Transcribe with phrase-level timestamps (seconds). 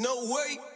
[0.00, 0.69] No way.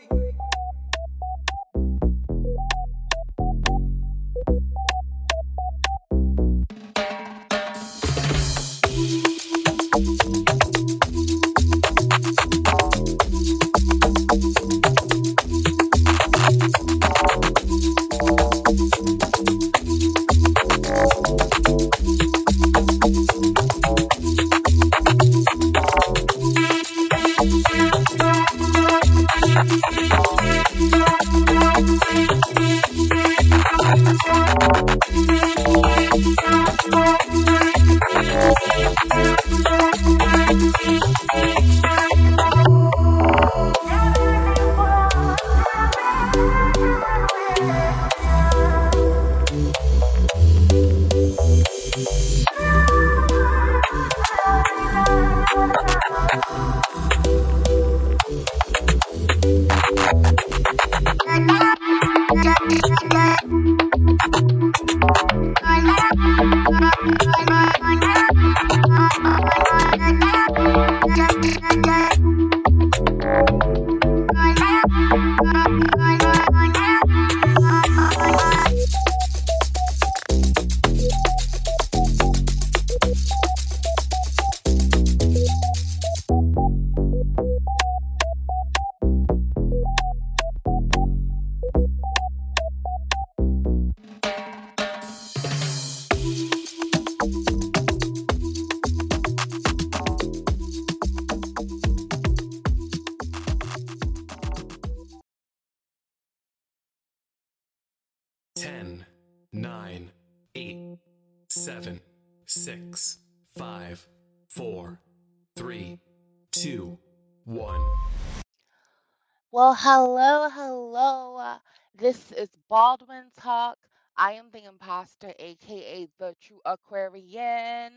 [119.74, 121.58] Hello, hello.
[121.94, 123.76] This is Baldwynn Tawlk.
[124.16, 127.92] I am the imposter, aka the true Aquarian,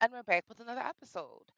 [0.00, 1.52] and we're back with another episode.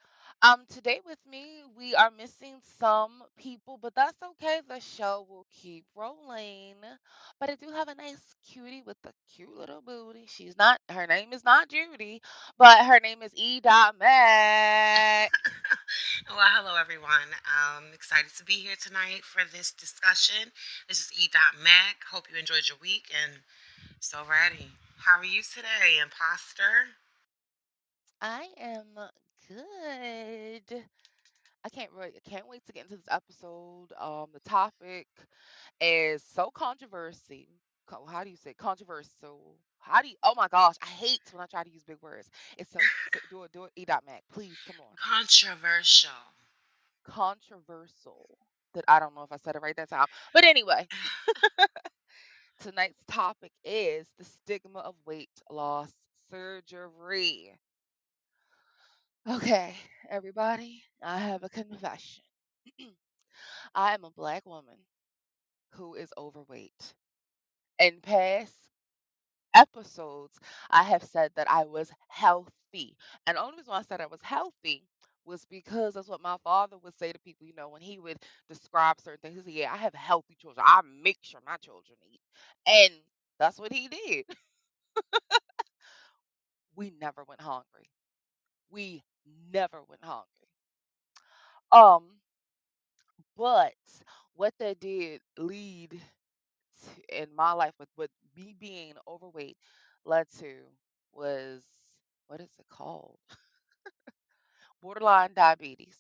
[0.46, 4.60] Um, today with me, we are missing some people, but that's okay.
[4.68, 6.76] The show will keep rolling.
[7.40, 10.26] But I do have a nice cutie with a cute little booty.
[10.28, 12.22] She's not, her name is not Judy,
[12.58, 13.58] but her name is E.
[13.58, 15.32] Dot Mack.
[16.30, 17.34] well, hello everyone.
[17.50, 20.52] Um, excited to be here tonight for this discussion.
[20.88, 21.28] This is E.
[21.60, 22.04] Mack.
[22.12, 23.40] Hope you enjoyed your week and
[23.98, 24.68] so ready.
[24.98, 26.94] How are you today, imposter?
[28.20, 29.10] I am
[29.48, 30.84] good.
[31.64, 33.88] I can't really, I can't wait to get into this episode.
[34.00, 35.06] Um, the topic
[35.80, 37.48] is so controversy.
[37.86, 39.56] co- How do you say controversial?
[39.78, 40.16] How do you?
[40.22, 42.30] Oh my gosh, I hate when I try to use big words.
[42.58, 42.80] It's so,
[43.14, 43.72] so do it, do it.
[43.76, 43.84] E.
[43.84, 44.96] Dot Mack, please come on.
[44.96, 46.34] Controversial.
[47.04, 48.38] Controversial.
[48.74, 50.86] That I don't know if I said it right that time, but anyway,
[52.60, 55.92] tonight's topic is the stigma of weight loss
[56.30, 57.52] surgery.
[59.28, 59.74] Okay,
[60.10, 62.24] everybody, I have a confession.
[63.74, 64.76] I am a black woman
[65.72, 66.94] who is overweight.
[67.78, 68.54] In past
[69.54, 70.38] episodes,
[70.70, 72.96] I have said that I was healthy.
[73.26, 74.84] And the only reason why I said I was healthy
[75.24, 78.18] was because that's what my father would say to people, you know, when he would
[78.48, 79.36] describe certain things.
[79.36, 80.64] He said, Yeah, I have healthy children.
[80.66, 82.20] I make sure my children eat.
[82.66, 82.94] And
[83.38, 84.26] that's what he did.
[86.76, 87.90] We never went hungry.
[88.70, 89.04] We
[89.52, 90.26] never went hungry.
[91.72, 92.18] Um,
[93.36, 93.74] but
[94.34, 95.90] what that did lead
[96.60, 99.56] to, in my life with what me being overweight
[100.04, 100.54] led to
[101.12, 101.62] was
[102.28, 103.18] what is it called?
[104.82, 105.96] Borderline diabetes.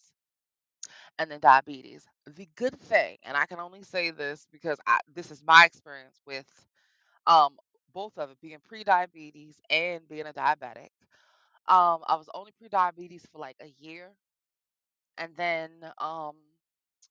[1.18, 2.06] And then diabetes.
[2.26, 6.20] The good thing, and I can only say this because I, this is my experience
[6.26, 6.46] with
[7.26, 7.58] um
[7.94, 10.88] both of it being pre-diabetes and being a diabetic.
[11.68, 14.12] Um, I was only pre-diabetes for like a year,
[15.18, 16.36] and then um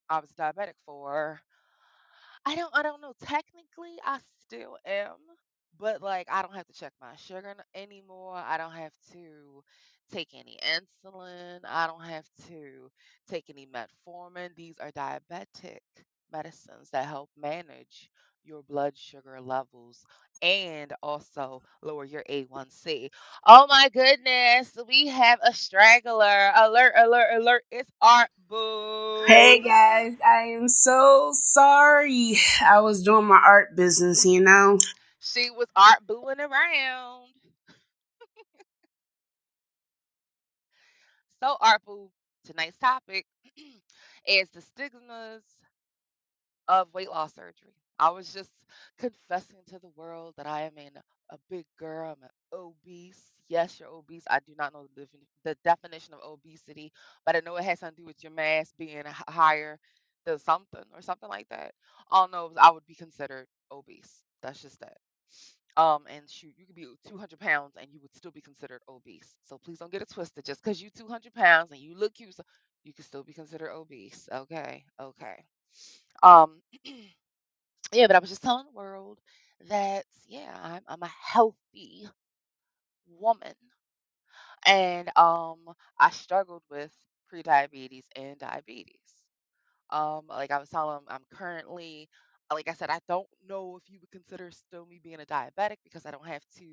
[0.09, 1.41] I was diabetic for
[2.45, 3.13] I don't I don't know.
[3.21, 5.17] Technically, I still am,
[5.77, 8.35] but like I don't have to check my sugar anymore.
[8.35, 9.63] I don't have to
[10.11, 11.59] take any insulin.
[11.67, 12.91] I don't have to
[13.27, 14.55] take any metformin.
[14.55, 15.79] These are diabetic
[16.35, 18.09] medicines that help manage
[18.43, 20.05] your blood sugar levels
[20.41, 23.09] and also lower your A1C.
[23.45, 26.51] Oh my goodness, we have a straggler.
[26.55, 27.63] Alert, alert, alert.
[27.71, 29.27] It's Art Boo.
[29.27, 32.37] Hey guys, I am so sorry.
[32.61, 34.79] I was doing my art business, you know.
[35.19, 37.33] She was art booing around.
[41.41, 42.11] So, art boo,
[42.45, 43.25] tonight's topic
[44.27, 45.43] is the stigmas
[46.67, 47.73] of weight loss surgery.
[47.99, 48.51] I was just
[48.97, 50.91] confessing to the world that I am an,
[51.31, 52.11] a big girl.
[52.17, 53.31] I'm an obese.
[53.49, 54.23] Yes, you're obese.
[54.29, 55.07] I do not know the,
[55.43, 56.91] the definition of obesity,
[57.25, 59.79] but I know it has something to do with your mass being higher
[60.25, 61.73] than something or something like that.
[62.11, 64.23] All I know is I would be considered obese.
[64.41, 64.97] That's just that.
[65.77, 69.35] Um, and shoot, you could be 200 pounds and you would still be considered obese.
[69.45, 70.45] So please don't get it twisted.
[70.45, 72.35] Just because you 200 pounds and you look cute,
[72.83, 74.29] you can still be considered obese.
[74.31, 75.45] Okay, okay.
[76.23, 76.61] Um,
[77.93, 79.19] yeah, but I was just telling the world
[79.69, 82.07] that yeah, I'm I'm a healthy
[83.07, 83.55] woman,
[84.65, 85.57] and um,
[85.99, 86.91] I struggled with
[87.31, 88.99] prediabetes and diabetes.
[89.91, 92.09] Um, like I was telling them, I'm currently,
[92.53, 95.77] like I said, I don't know if you would consider still me being a diabetic
[95.83, 96.65] because I don't have to,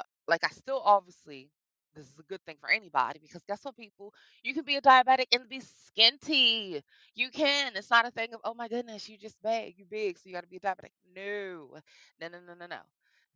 [0.00, 1.50] uh, like, I still obviously,
[1.94, 4.12] this is a good thing for anybody because guess what, people?
[4.42, 6.82] You can be a diabetic and be skinty.
[7.14, 7.72] You can.
[7.76, 10.32] It's not a thing of, oh my goodness, you just big, you big, so you
[10.34, 10.92] got to be a diabetic.
[11.14, 11.76] No,
[12.20, 12.80] no, no, no, no, no.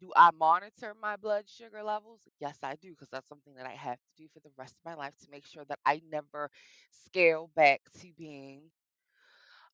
[0.00, 2.20] Do I monitor my blood sugar levels?
[2.40, 4.84] Yes, I do, because that's something that I have to do for the rest of
[4.84, 6.50] my life to make sure that I never
[6.90, 8.62] scale back to being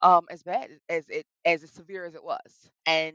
[0.03, 3.15] um as bad as it as severe as it was and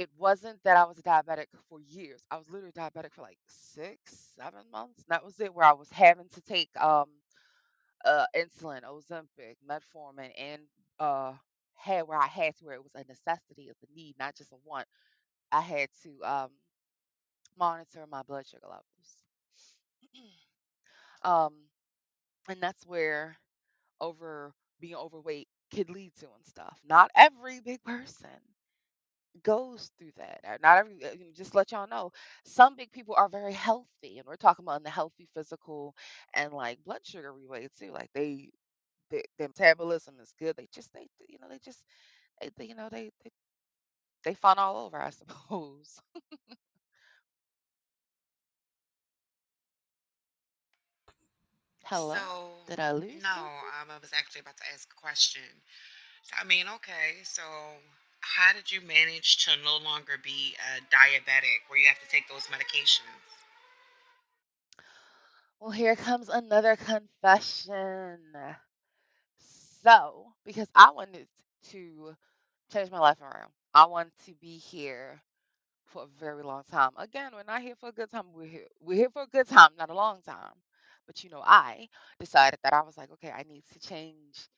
[0.00, 3.38] it wasn't that i was a diabetic for years i was literally diabetic for like
[3.48, 7.06] six seven months And that was it where i was having to take um
[8.06, 10.62] uh insulin ozempic metformin and
[11.00, 11.34] uh
[11.76, 14.52] had where i had to where it was a necessity of the need not just
[14.52, 14.86] a want
[15.52, 16.50] i had to um
[17.58, 18.84] monitor my blood sugar levels.
[21.24, 21.54] Um
[22.48, 23.36] and that's where
[24.00, 28.30] over being overweight could lead to and stuff not every big person
[29.42, 30.40] goes through that.
[30.46, 32.10] Uh, Not every, uh, you just let y'all know,
[32.44, 35.94] some big people are very healthy, and we're talking about in the healthy physical
[36.34, 37.92] and like blood sugar way too.
[37.92, 38.50] Like they,
[39.10, 40.56] they, their metabolism is good.
[40.56, 41.82] They just, they, you know, they just,
[42.40, 43.30] they, they, you know, they, they,
[44.24, 46.00] they fun all over, I suppose.
[51.84, 55.42] Hello, So, did I lose no, um, I was actually about to ask a question.
[56.22, 57.42] So, I mean, okay, so
[58.20, 62.28] how did you manage to no longer be a diabetic where you have to take
[62.28, 63.00] those medications?
[65.60, 68.18] Well, here comes another confession.
[69.82, 71.26] So, because I wanted
[71.70, 72.16] to
[72.72, 75.20] change my life around, I want to be here
[75.86, 76.90] for a very long time.
[76.98, 78.26] Again, we're not here for a good time.
[78.34, 78.66] We're here.
[78.80, 80.54] We're here for a good time, not a long time.
[81.06, 81.88] But you know, I
[82.20, 84.48] decided that I was like, okay, I need to change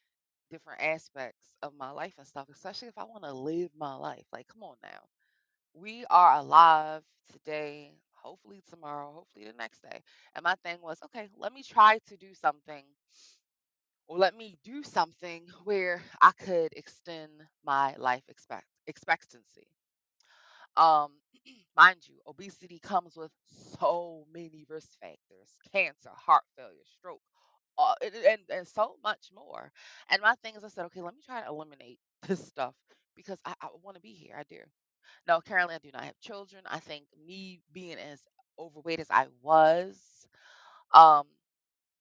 [0.52, 4.26] different aspects of my life and stuff, especially if I want to live my life.
[4.32, 5.00] Like, come on now.
[5.74, 7.02] We are alive
[7.32, 10.02] today, hopefully tomorrow, hopefully the next day.
[10.34, 12.84] And my thing was, okay, let me try to do something
[14.08, 17.32] or let me do something where I could extend
[17.64, 19.68] my life expect expectancy.
[20.76, 21.12] Um,
[21.76, 23.32] mind you, obesity comes with
[23.80, 27.22] so many risk factors: cancer, heart failure, stroke,
[28.02, 29.72] and, and and so much more.
[30.10, 31.98] And my thing is, I said, okay, let me try to eliminate
[32.28, 32.74] this stuff
[33.16, 34.36] because I, I want to be here.
[34.38, 34.58] I do.
[35.28, 36.62] No, currently I do not have children.
[36.66, 38.22] I think me being as
[38.58, 40.26] overweight as I was,
[40.92, 41.24] um,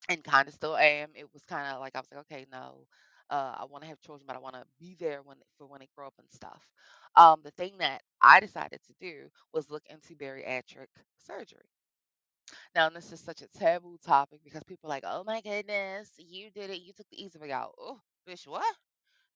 [0.09, 1.09] and kind of still am.
[1.15, 2.85] It was kind of like I was like, okay, no,
[3.29, 5.79] uh, I want to have children, but I want to be there when for when
[5.79, 6.63] they grow up and stuff.
[7.15, 11.69] Um, the thing that I decided to do was look into bariatric surgery.
[12.75, 16.51] Now, this is such a taboo topic because people are like, oh my goodness, you
[16.51, 17.73] did it, you took the easy way out.
[17.79, 18.75] Oh, bitch, what?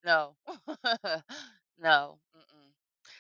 [0.06, 0.36] No,
[1.80, 2.20] no.
[2.36, 2.72] Mm-mm.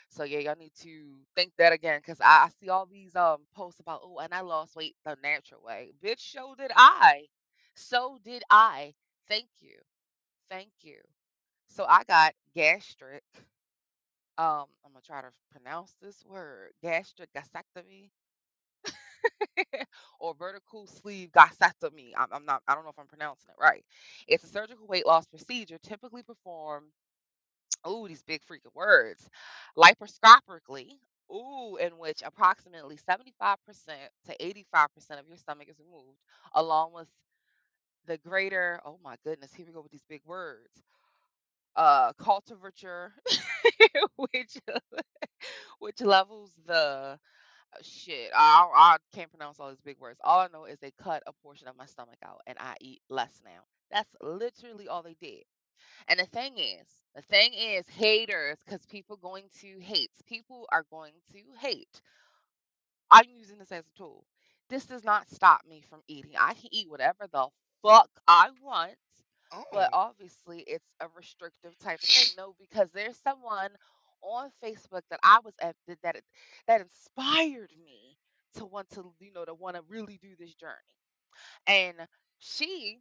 [0.10, 3.40] So yeah, y'all need to think that again because I, I see all these um
[3.56, 5.92] posts about oh, and I lost weight the natural way.
[6.04, 7.25] Bitch, so did I.
[7.75, 8.94] So did I.
[9.30, 9.78] Thank you.
[10.50, 10.98] Thank you.
[11.70, 13.24] So I got gastric.
[14.38, 16.72] Um, I'm gonna try to pronounce this word.
[16.84, 18.10] Gastric gastrectomy
[20.20, 22.12] or vertical sleeve gastrectomy.
[22.17, 22.63] I'm, I'm not.
[22.67, 23.84] I don't know if I'm pronouncing it right.
[24.27, 26.88] It's a surgical weight loss procedure typically performed
[27.88, 29.29] Ooh, these big freaking words.
[29.77, 30.91] Laparoscopically,
[31.34, 33.58] ooh, in which approximately 75%
[34.27, 36.20] to 85% of your stomach is removed,
[36.53, 37.08] along with
[38.08, 40.84] the greater, oh my goodness, here we go with these big words.
[41.75, 43.13] Uh, cultivature,
[44.17, 44.58] which
[45.79, 47.20] which levels the
[47.75, 48.32] Uh, shit.
[48.36, 50.20] I, I can't pronounce all these big words.
[50.24, 53.01] All I know is they cut a portion of my stomach out, and I eat
[53.10, 53.62] less now.
[53.91, 55.44] That's literally all they did.
[56.08, 60.12] And the thing is, the thing is, haters, because people going to hate.
[60.27, 62.01] People are going to hate.
[63.12, 64.25] I'm using this as a tool.
[64.70, 66.32] This does not stop me from eating.
[66.39, 67.48] I can eat whatever the
[67.84, 68.96] fuck I want.
[69.72, 72.27] but Oh, obviously it's a restrictive type of thing.
[72.38, 73.70] No, because there's someone
[74.25, 76.17] on Facebook that I was at that that,
[76.67, 78.17] that inspired me
[78.55, 80.74] to want to, you know, to want to really do this journey.
[81.67, 81.96] And
[82.39, 83.00] she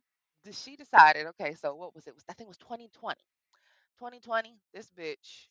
[0.52, 2.14] she decided, okay, so what was it?
[2.28, 3.18] I think it was 2020.
[3.98, 5.48] 2020, this bitch,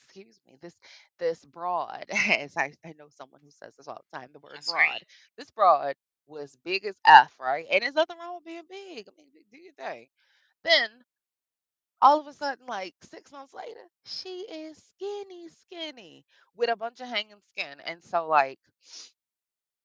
[0.00, 0.76] excuse me, this
[1.18, 4.52] this broad, as I, I know someone who says this all the time, the word
[4.54, 4.76] that's broad.
[4.76, 5.02] right.
[5.36, 5.94] This broad
[6.26, 7.66] was big as F, right?
[7.70, 9.08] And there's nothing wrong with being big.
[9.08, 10.06] I mean, do your thing.
[10.64, 10.90] Then
[12.02, 16.24] all of a sudden, like six months later, she is skinny, skinny
[16.56, 17.78] with a bunch of hanging skin.
[17.84, 18.58] And so, like,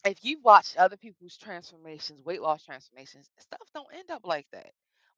[0.06, 4.72] if you watch other people's transformations, weight loss transformations, stuff don't end up like that.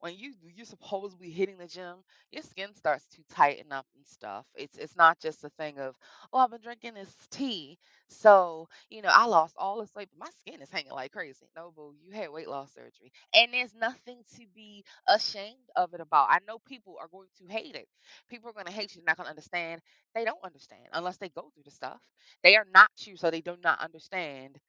[0.04, 1.96] When you you're supposedly hitting the gym,
[2.32, 4.46] your skin starts to tighten up and stuff.
[4.54, 5.96] It's it's not just a thing of,
[6.32, 10.26] oh, I've been drinking this tea, so you know I lost all this weight, but
[10.26, 11.46] my skin is hanging like crazy.
[11.56, 16.00] No, boo, you had weight loss surgery, and there's nothing to be ashamed of it
[16.02, 16.28] about.
[16.30, 17.88] I know people are going to hate it.
[18.30, 19.02] People are going to hate you.
[19.02, 19.82] They're not going to understand.
[20.14, 22.02] They don't understand unless they go through the stuff.
[22.44, 24.60] They are not you, so they do not understand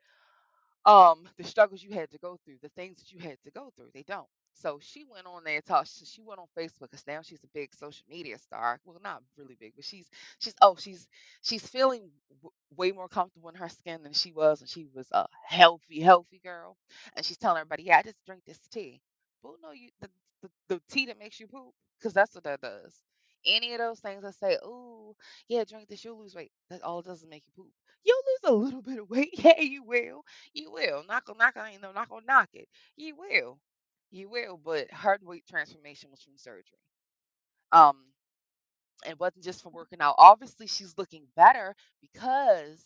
[0.86, 3.72] um the struggles you had to go through, the things that you had to go
[3.78, 3.90] through.
[3.94, 4.28] They don't.
[4.56, 5.92] So she went on there and talked.
[6.06, 8.80] She went on Facebook because now she's a big social media star.
[8.86, 10.08] Well, not really big, but she's
[10.40, 11.08] she's oh she's
[11.44, 12.10] she's feeling
[12.42, 16.02] w- way more comfortable in her skin than she was when she was a healthy
[16.02, 16.78] healthy girl.
[17.16, 19.02] And she's telling everybody, yeah, I just drink this tea.
[19.44, 20.10] But no, you the,
[20.44, 22.96] the the tea that makes you poop because that's what that does.
[23.46, 25.16] Any of those things that say, oh
[25.48, 26.52] yeah, drink this, you'll lose weight.
[26.70, 27.72] That all it does is make you poop.
[28.04, 29.32] You'll lose a little bit of weight.
[29.44, 30.24] Yeah, you will.
[30.54, 31.04] You will.
[31.08, 32.68] Not gonna knock on you know, not gonna knock it.
[32.98, 33.60] You will.
[34.12, 36.80] You will, but her weight transformation was from surgery.
[37.72, 37.98] Um,
[39.08, 40.16] it wasn't just from working out.
[40.18, 42.84] Obviously, she's looking better because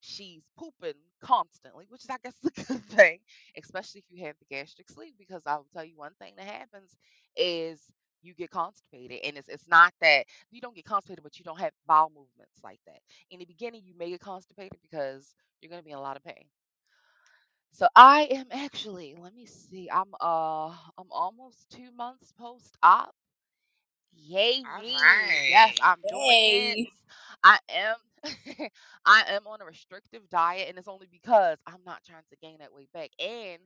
[0.00, 3.20] she's pooping constantly, which is, I guess, a good thing,
[3.62, 5.14] especially if you have the gastric sleeve.
[5.18, 6.90] Because I will tell you one thing that happens
[7.36, 7.80] is
[8.22, 11.60] you get constipated, and it's it's not that you don't get constipated, but you don't
[11.60, 13.00] have bowel movements like that.
[13.30, 16.24] In the beginning, you may get constipated because you're gonna be in a lot of
[16.24, 16.46] pain.
[17.72, 23.14] So I am actually, let me see, I'm uh I'm almost two months post-op.
[24.14, 25.34] Yay all me.
[25.46, 25.76] Yes.
[25.82, 26.78] I'm doing it.
[26.78, 26.88] Hey.
[27.44, 27.96] I am
[29.06, 32.58] I am on a restrictive diet and it's only because I'm not trying to gain
[32.60, 33.10] that weight back.
[33.20, 33.60] And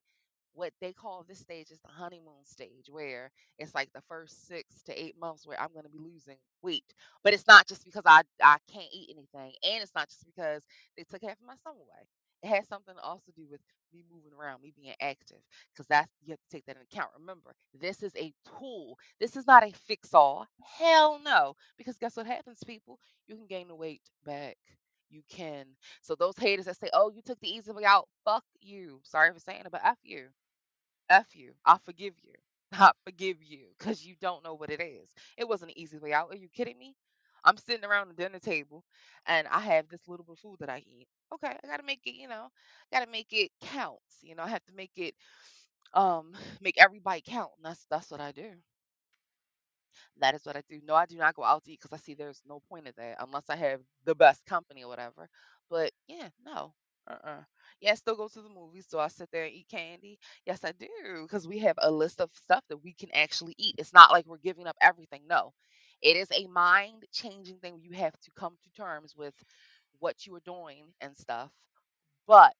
[0.55, 4.83] what they call this stage is the honeymoon stage, where it's like the first six
[4.85, 6.85] to eight months where I'm going to be losing weight.
[7.25, 10.63] But it's not just because I I can't eat anything, and it's not just because
[10.97, 12.07] they took half of my son away.
[12.43, 13.61] It has something also to also do with
[13.95, 15.39] me moving around, me being active,
[15.73, 17.13] because that's you have to take that into account.
[17.19, 18.99] Remember, this is a tool.
[19.21, 20.47] This is not a fix all.
[20.79, 21.57] Hell no.
[21.79, 22.99] Because guess what happens, people?
[23.29, 24.59] You can gain the weight back.
[25.11, 25.67] You can.
[26.03, 29.01] So those haters that say, "Oh, you took the easy way out," fuck you.
[29.05, 30.29] Sorry for saying it, but f you.
[31.11, 31.55] F you.
[31.65, 32.35] I forgive you.
[32.73, 35.11] I forgive you because you don't know what it is.
[35.37, 36.31] It wasn't an easy way out.
[36.33, 36.95] Are you kidding me?
[37.45, 38.85] I'm sitting around the dinner table
[39.27, 41.07] and I have this little bit of food that I eat.
[41.35, 42.49] Okay, I gotta make it, you know,
[42.93, 43.99] gotta make it count.
[44.23, 45.15] You know, I have to make it
[45.95, 47.53] um make every bite count.
[47.59, 48.51] And that's that's what I do.
[50.19, 50.81] That is what I do.
[50.85, 52.93] No, I do not go out to eat because I see there's no point in
[52.97, 55.29] that unless I have the best company or whatever.
[55.71, 56.75] But yeah, no.
[57.11, 57.43] Uh-uh.
[57.81, 58.87] Yeah, I still go to the movies.
[58.87, 60.19] Do I sit there and eat candy?
[60.47, 60.89] Yes, I do.
[61.23, 63.75] Because we have a list of stuff that we can actually eat.
[63.79, 65.23] It's not like we're giving up everything.
[65.29, 65.53] No.
[66.01, 67.79] It is a mind changing thing.
[67.81, 69.35] You have to come to terms with
[70.03, 71.53] what you were doing and stuff.
[72.27, 72.55] But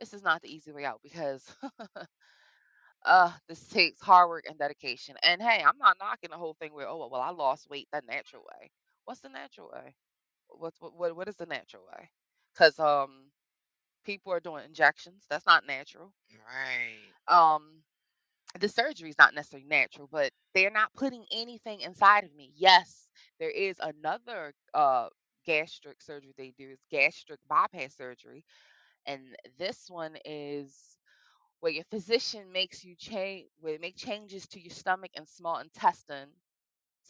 [0.00, 1.44] this is not the easy way out because
[3.06, 5.16] uh this takes hard work and dedication.
[5.22, 8.02] And hey, I'm not knocking the whole thing where oh well I lost weight the
[8.08, 8.70] natural way.
[9.04, 9.94] What's the natural way?
[10.50, 12.10] What's what what, what is the natural way?
[12.56, 13.30] Cuz um
[14.04, 15.24] people are doing injections.
[15.30, 16.12] That's not natural.
[16.46, 17.34] Right.
[17.34, 17.82] Um
[18.60, 22.52] the surgery is not necessarily natural, but they're not putting anything inside of me.
[22.56, 23.08] Yes,
[23.40, 25.08] there is another uh
[25.44, 28.44] gastric surgery they do is gastric bypass surgery
[29.06, 29.20] and
[29.58, 30.98] this one is
[31.60, 35.58] where your physician makes you change where they make changes to your stomach and small
[35.58, 36.28] intestine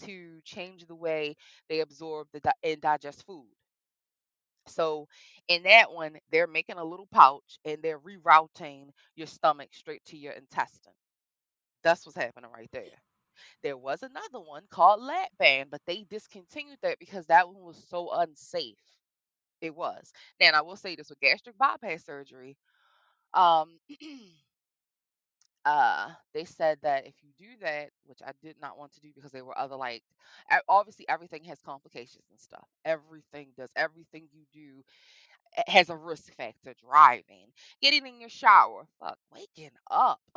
[0.02, 1.34] to change the way
[1.68, 3.48] they absorb the di- and digest food.
[4.66, 5.08] So
[5.48, 10.16] in that one, they're making a little pouch and they're rerouting your stomach straight to
[10.16, 10.92] your intestine.
[11.82, 13.02] That's what's happening right there.
[13.62, 17.82] There was another one called Lap Band, but they discontinued that because that one was
[17.90, 18.78] so unsafe.
[19.60, 20.12] It was.
[20.40, 22.56] Now, and I will say this with gastric bypass surgery,
[23.34, 23.78] um,
[25.64, 29.10] uh they said that if you do that which i did not want to do
[29.14, 30.02] because there were other like
[30.68, 34.82] obviously everything has complications and stuff everything does everything you do
[35.68, 37.46] has a risk factor driving
[37.82, 40.20] getting in your shower fuck waking up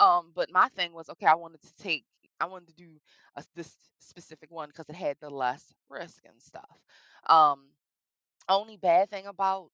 [0.00, 1.26] Um, but my thing was okay.
[1.26, 2.04] I wanted to take.
[2.40, 2.90] I wanted to do
[3.36, 6.78] a, this specific one because it had the less risk and stuff.
[7.28, 7.66] Um,
[8.48, 9.72] only bad thing about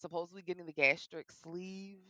[0.00, 2.00] supposedly getting the gastric sleeve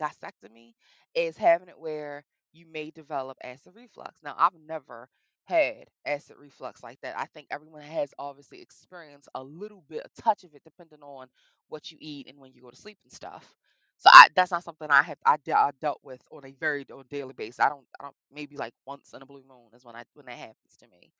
[0.00, 0.74] gastrectomy
[1.14, 4.22] is having it where you may develop acid reflux.
[4.24, 5.08] Now, I've never
[5.46, 7.18] had acid reflux like that.
[7.18, 11.28] I think everyone has obviously experienced a little bit, a touch of it, depending on
[11.68, 13.54] what you eat and when you go to sleep and stuff.
[13.98, 16.86] So I, that's not something I have I, de- I dealt with on a very
[16.92, 17.60] on daily basis.
[17.60, 20.26] I don't I don't maybe like once in a blue moon is when I when
[20.26, 21.12] that happens to me.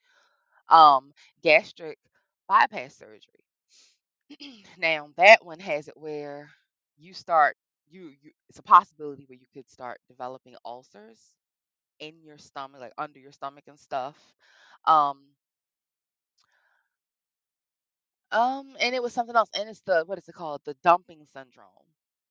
[0.71, 1.99] Um, gastric
[2.49, 3.45] bypass surgery.
[4.79, 6.51] now that one has it where
[6.99, 7.57] you start
[7.91, 11.19] you you it's a possibility where you could start developing ulcers
[12.01, 14.17] in your stomach like under your stomach and stuff
[14.87, 15.21] um
[18.33, 21.27] um and it was something else and it's the what is it called the dumping
[21.33, 21.67] syndrome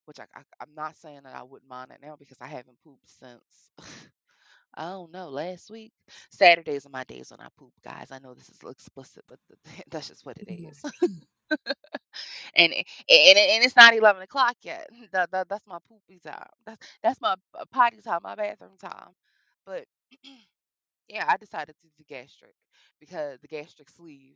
[0.08, 2.82] which I, I i'm not saying that i wouldn't mind it now because i haven't
[2.84, 3.72] pooped since
[4.76, 5.30] I don't know.
[5.30, 5.92] Last week,
[6.32, 8.10] Saturdays are my days when I poop, guys.
[8.12, 9.40] I know this is explicit, but
[9.92, 10.84] that's just what it is.
[12.56, 12.86] and and
[13.38, 14.90] and it's not eleven o'clock yet.
[15.14, 16.48] That, that that's my poopy time.
[16.66, 19.12] That's that's my uh, potty time, my bathroom time.
[19.66, 19.86] But
[21.10, 22.56] yeah, I decided to do gastric
[23.00, 24.36] because the gastric sleeve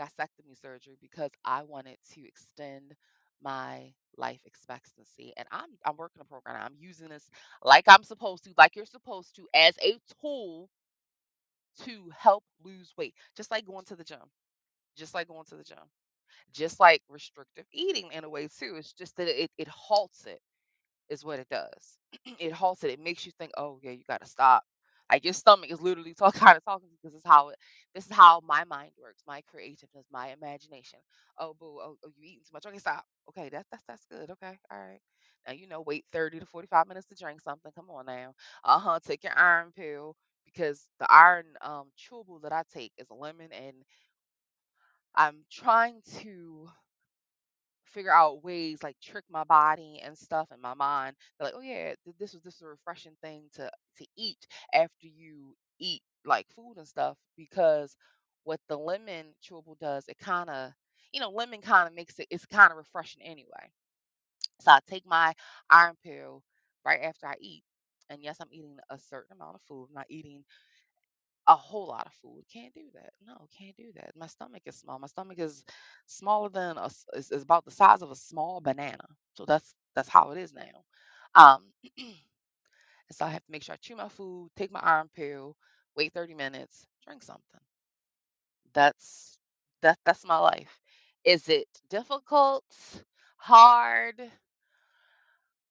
[0.00, 2.94] gastrectomy surgery because I wanted to extend
[3.42, 6.56] my life expectancy and I'm I'm working a program.
[6.64, 7.28] I'm using this
[7.64, 10.68] like I'm supposed to, like you're supposed to, as a tool
[11.84, 13.14] to help lose weight.
[13.36, 14.18] Just like going to the gym.
[14.96, 15.78] Just like going to the gym
[16.52, 18.76] just like restrictive eating in a way too.
[18.78, 20.40] It's just that it, it halts it,
[21.10, 21.98] is what it does.
[22.40, 22.92] it halts it.
[22.92, 24.64] It makes you think, oh yeah, you gotta stop.
[25.10, 27.56] Like your stomach is literally talk, kind of talking because this is how it,
[27.94, 31.00] this is how my mind works, my creativeness, my imagination.
[31.38, 32.66] Oh boo, oh, oh you eating too much.
[32.66, 33.04] Okay, stop.
[33.30, 34.30] Okay, that's that's that's good.
[34.30, 35.00] Okay, all right.
[35.46, 37.72] Now you know, wait 30 to 45 minutes to drink something.
[37.74, 38.34] Come on now.
[38.64, 38.98] Uh-huh.
[39.06, 40.16] Take your iron pill
[40.46, 43.76] because the iron um chewable that I take is a lemon and
[45.14, 46.68] I'm trying to
[47.88, 51.16] figure out ways like trick my body and stuff and my mind.
[51.38, 54.46] They're like, oh yeah, th- this was this is a refreshing thing to to eat
[54.74, 57.96] after you eat like food and stuff because
[58.44, 60.72] what the lemon chewable does, it kind of
[61.12, 63.70] you know lemon kind of makes it it's kind of refreshing anyway.
[64.60, 65.34] So I take my
[65.70, 66.42] iron pill
[66.84, 67.64] right after I eat.
[68.10, 69.88] And yes, I'm eating a certain amount of food.
[69.90, 70.44] I'm not eating
[71.48, 72.44] a whole lot of food.
[72.52, 73.12] Can't do that.
[73.26, 74.12] No, can't do that.
[74.16, 75.00] My stomach is small.
[75.00, 75.64] My stomach is
[76.06, 79.06] smaller than a is, is about the size of a small banana.
[79.34, 80.84] So that's that's how it is now.
[81.36, 81.64] Um,
[81.98, 82.14] and
[83.12, 85.56] so I have to make sure I chew my food, take my iron pill,
[85.96, 87.60] wait 30 minutes, drink something.
[88.74, 89.38] That's
[89.82, 90.80] that that's my life.
[91.24, 92.64] Is it difficult?
[93.38, 94.20] Hard?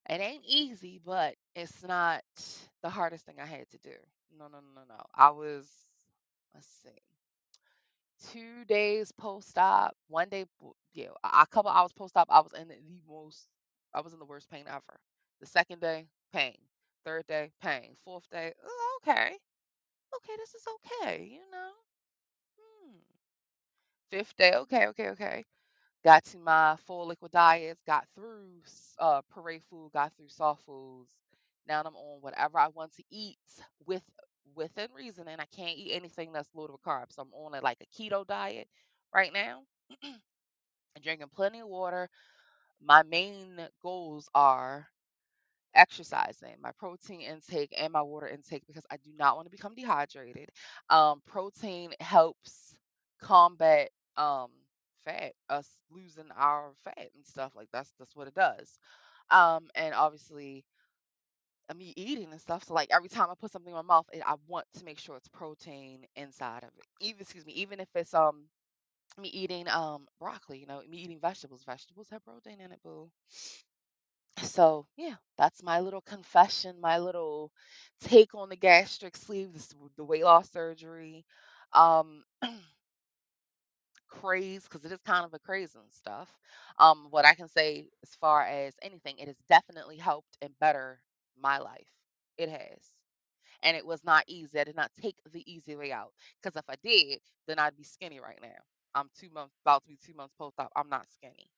[0.10, 2.24] It ain't easy, but it's not
[2.84, 3.96] the hardest thing I had to do.
[4.32, 5.04] No, no, no, no.
[5.13, 5.68] I was
[6.54, 7.02] let's see.
[8.32, 10.46] two days post op, one day,
[10.94, 12.76] yeah, a couple hours post op, I was in the
[13.08, 13.48] most,
[13.94, 15.00] I was in the worst pain ever.
[15.40, 16.58] The second day, pain.
[17.06, 17.96] Third day, pain.
[18.04, 19.38] Fourth day, "Oh, okay,
[20.18, 21.72] okay, this is okay, you know.
[22.60, 22.98] Hmm.
[24.10, 25.46] Fifth day, okay, okay, okay.
[26.04, 28.63] Got to my full liquid diets, got through
[29.00, 31.12] uh pureed food, got through soft foods.
[31.67, 33.38] Now I'm on whatever I want to eat
[33.86, 34.03] with
[34.56, 37.13] within reason, and I can't eat anything that's loaded with carbs.
[37.15, 38.67] So I'm on a, like a keto diet
[39.13, 39.63] right now.
[41.03, 42.10] drinking plenty of water.
[42.84, 44.88] My main goals are
[45.75, 49.75] exercising, my protein intake, and my water intake because I do not want to become
[49.75, 50.49] dehydrated.
[50.89, 52.75] Um, protein helps
[53.21, 54.49] combat um
[55.06, 58.80] fat, us losing our fat and stuff like that's that's what it does.
[59.32, 60.65] Um, and obviously
[61.75, 62.63] me eating and stuff.
[62.65, 64.99] So like every time I put something in my mouth, it, I want to make
[64.99, 66.86] sure it's protein inside of it.
[67.01, 68.45] Even excuse me, even if it's um
[69.19, 71.63] me eating um broccoli, you know, me eating vegetables.
[71.65, 73.10] Vegetables have protein in it, boo.
[74.43, 77.51] So yeah, that's my little confession, my little
[78.01, 81.25] take on the gastric sleeve, this, the weight loss surgery,
[81.73, 82.23] um,
[84.10, 86.30] craze because it is kind of a craze and stuff.
[86.80, 90.99] Um, what I can say as far as anything, it has definitely helped and better
[91.41, 91.89] my life.
[92.38, 92.93] It has.
[93.63, 94.60] And it was not easy.
[94.60, 96.13] I did not take the easy way out.
[96.41, 98.60] Because if I did, then I'd be skinny right now.
[98.95, 100.71] I'm two months about to be two months post op.
[100.76, 101.50] I'm not skinny.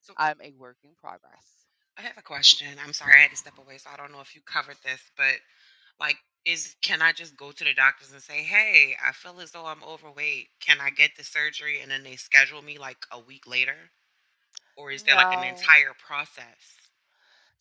[0.00, 1.66] So I'm a work in progress.
[1.98, 2.78] I have a question.
[2.82, 5.10] I'm sorry I had to step away, so I don't know if you covered this,
[5.16, 5.40] but
[6.00, 9.52] like, is can I just go to the doctors and say, "Hey, I feel as
[9.52, 10.50] though I'm overweight.
[10.60, 13.90] Can I get the surgery?" And then they schedule me like a week later,
[14.76, 16.83] or is there like an entire process?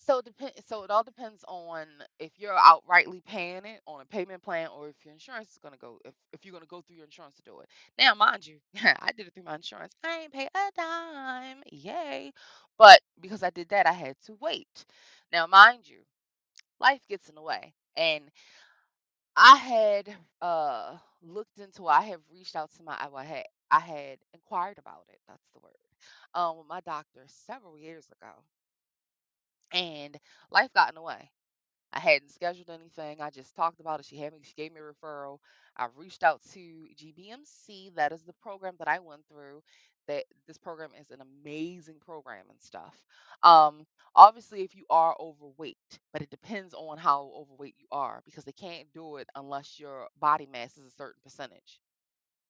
[0.05, 0.53] So depend.
[0.67, 1.87] So it all depends on
[2.19, 5.77] if you're outrightly paying it on a payment plan, or if your insurance is gonna
[5.77, 5.99] go.
[6.05, 7.69] If if you're gonna go through your insurance to do it.
[7.99, 9.93] Now, mind you, I did it through my insurance.
[10.03, 11.63] I ain't pay a dime.
[11.71, 12.33] Yay!
[12.77, 14.85] But because I did that, I had to wait.
[15.31, 15.99] Now, mind you,
[16.79, 18.25] life gets in the way, and
[19.35, 21.87] I had uh looked into.
[21.87, 22.95] I have reached out to my.
[22.99, 25.19] I had I had inquired about it.
[25.27, 25.73] That's the word.
[26.35, 28.31] Um, with my doctor several years ago,
[29.71, 30.17] and
[30.51, 31.29] life got in the way.
[31.93, 33.21] I hadn't scheduled anything.
[33.21, 34.05] I just talked about it.
[34.05, 35.39] She had me, she gave me a referral.
[35.77, 36.59] I reached out to
[36.95, 37.95] GBMC.
[37.95, 39.61] That is the program that I went through.
[40.07, 42.95] That this program is an amazing program and stuff.
[43.43, 45.77] Um, obviously, if you are overweight,
[46.11, 50.07] but it depends on how overweight you are because they can't do it unless your
[50.19, 51.79] body mass is a certain percentage.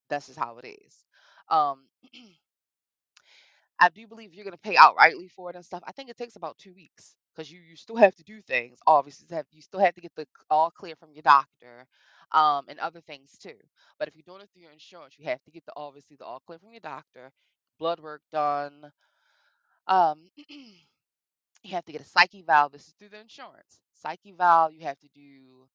[0.09, 1.05] That's just how it is.
[1.49, 1.85] Um,
[3.79, 5.83] I do believe you're gonna pay outrightly for it and stuff.
[5.87, 8.79] I think it takes about two weeks because you you still have to do things.
[8.87, 11.87] Obviously, you still have to get the all clear from your doctor,
[12.33, 13.57] um, and other things too.
[13.99, 16.25] But if you're doing it through your insurance, you have to get the obviously the
[16.25, 17.31] all clear from your doctor,
[17.79, 18.91] blood work done.
[19.87, 21.01] Um, you
[21.71, 22.69] have to get a psych eval.
[22.69, 23.81] This is through the insurance.
[23.93, 24.71] Psych eval.
[24.71, 25.67] You have to do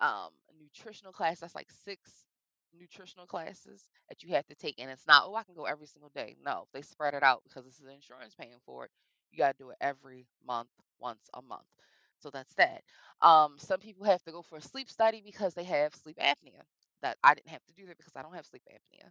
[0.00, 1.40] um a nutritional class.
[1.40, 2.10] That's like six
[2.78, 4.76] nutritional classes that you have to take.
[4.78, 6.36] And it's not, oh, I can go every single day.
[6.44, 8.90] No, they spread it out because this is insurance paying for it.
[9.32, 10.68] You got to do it every month,
[11.00, 11.66] once a month.
[12.18, 12.82] So that's that.
[13.22, 16.62] Um, some people have to go for a sleep study because they have sleep apnea.
[17.02, 19.10] That I didn't have to do that because I don't have sleep apnea.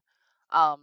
[0.58, 0.82] Um,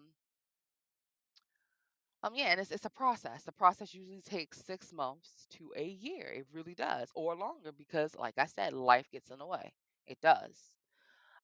[2.23, 3.45] um, yeah, and it's it's a process.
[3.45, 6.27] The process usually takes six months to a year.
[6.27, 9.73] It really does, or longer because, like I said, life gets in the way.
[10.07, 10.71] It does.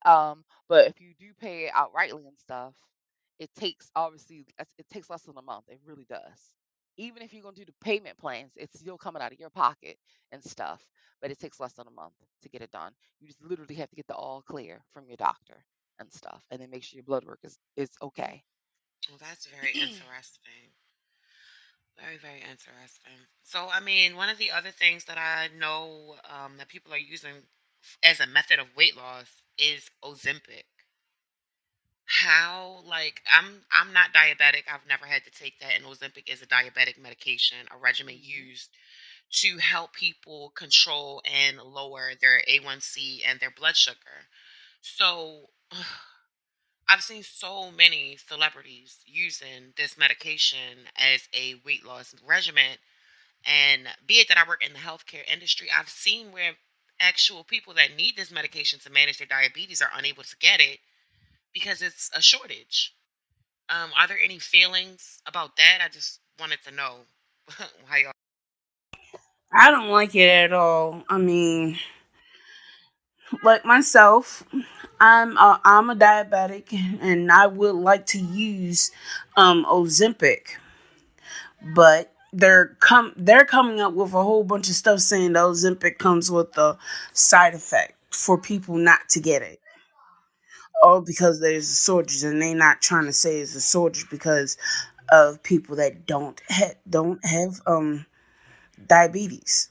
[0.05, 2.75] Um, but if you do pay it outrightly and stuff,
[3.38, 4.47] it takes obviously
[4.79, 5.65] it takes less than a month.
[5.69, 6.55] It really does.
[6.97, 9.97] Even if you're gonna do the payment plans, it's still coming out of your pocket
[10.33, 10.83] and stuff.
[11.21, 12.93] But it takes less than a month to get it done.
[13.21, 15.65] You just literally have to get the all clear from your doctor
[15.99, 18.43] and stuff, and then make sure your blood work is is okay.
[19.09, 20.73] Well, that's very interesting.
[21.99, 23.27] Very, very interesting.
[23.43, 26.99] So, I mean, one of the other things that I know um, that people are
[26.99, 27.43] using
[28.03, 29.27] as a method of weight loss
[29.59, 30.64] is Ozempic.
[32.05, 34.64] How, like, I'm I'm not diabetic.
[34.71, 38.21] I've never had to take that, and Ozempic is a diabetic medication, a regimen hmm
[38.51, 38.71] used
[39.33, 44.29] to help people control and lower their A1C and their blood sugar.
[44.83, 45.51] So,
[46.88, 52.79] I've seen so many celebrities using this medication as a weight loss regimen.
[53.47, 56.57] And be it that I work in the healthcare industry, I've seen where
[57.03, 60.79] actual people that need this medication to manage their diabetes are unable to get it
[61.53, 62.95] because it's a shortage.
[63.69, 65.81] Um, are there any feelings about that?
[65.85, 66.97] I just wanted to know
[67.87, 68.12] how y'all.
[69.53, 71.05] I don't like it at all.
[71.09, 71.79] I mean,
[73.43, 74.45] like myself,
[75.01, 78.91] I'm a, I'm a diabetic, and I would like to use
[79.37, 80.57] um Ozempic,
[81.75, 85.99] but they're come they're coming up with a whole bunch of stuff saying the Ozempic
[85.99, 86.79] comes with a
[87.12, 89.61] side effect for people not to get it.
[90.83, 94.57] All because there's a shortage, and they're not trying to say it's a shortage because
[95.12, 98.07] of people that don't ha- don't have um
[98.88, 99.71] diabetes.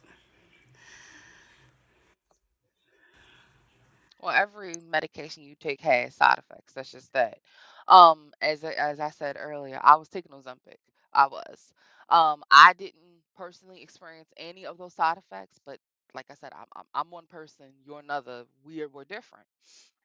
[4.21, 6.73] Well, every medication you take has side effects.
[6.73, 7.39] That's just that.
[7.87, 10.77] Um, as as I said earlier, I was taking Ozempic.
[11.13, 11.73] I was.
[12.11, 12.95] Um, I didn't
[13.37, 15.79] personally experience any of those side effects, but
[16.15, 17.67] like I said, I'm I'm, I'm one person.
[17.85, 18.45] You're another.
[18.65, 19.47] We're we're different.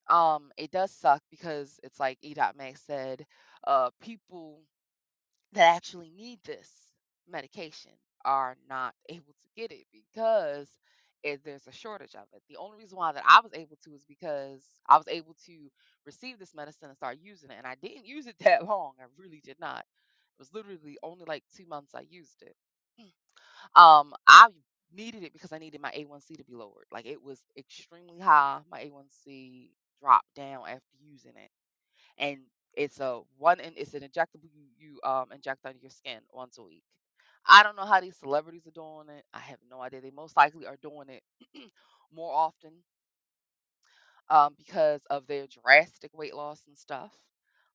[0.09, 2.35] Um, it does suck because it's like E.
[2.59, 3.27] Max said.
[3.67, 4.61] Uh, people
[5.53, 6.71] that actually need this
[7.31, 7.93] medication
[8.25, 10.69] are not able to get it because
[11.23, 12.43] it, there's a shortage of it.
[12.49, 15.53] The only reason why that I was able to is because I was able to
[16.07, 18.93] receive this medicine and start using it, and I didn't use it that long.
[19.01, 19.85] I really did not.
[20.37, 22.57] It was literally only like two months I used it.
[23.75, 24.49] Um, I
[24.95, 26.87] needed it because I needed my A1C to be lowered.
[26.93, 28.61] Like it was extremely high.
[28.71, 31.51] My A1C dropped down after using it
[32.19, 32.39] and
[32.75, 36.59] it's a one and it's an injectable you, you um inject under your skin once
[36.59, 36.85] a week.
[37.47, 39.25] I don't know how these celebrities are doing it.
[39.35, 40.01] I have no idea.
[40.03, 41.23] They most likely are doing it
[42.15, 42.73] more often
[44.29, 47.13] um because of their drastic weight loss and stuff.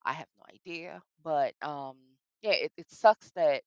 [0.06, 1.98] I have no idea, but um
[2.42, 3.64] yeah, it, it sucks that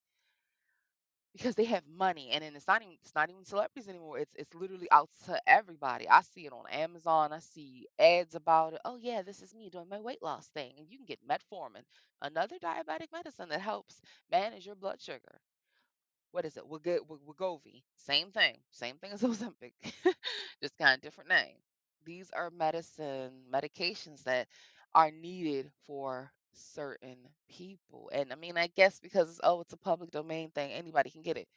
[1.32, 4.34] because they have money and then it's not even it's not even celebrities anymore it's
[4.36, 8.80] it's literally out to everybody i see it on amazon i see ads about it
[8.84, 11.82] oh yeah this is me doing my weight loss thing and you can get metformin
[12.22, 15.40] another diabetic medicine that helps manage your blood sugar
[16.32, 16.64] what is it?
[16.68, 17.00] Wegovy.
[17.26, 17.82] Wegovy.
[17.96, 18.58] Same thing.
[18.70, 19.72] Same thing as Ozempic.
[20.62, 21.56] Just kind of different name.
[22.04, 24.46] These are medicine medications that
[24.94, 27.16] are needed for certain
[27.50, 28.10] people.
[28.14, 31.36] And I mean, I guess because oh, it's a public domain thing, anybody can get
[31.38, 31.48] it.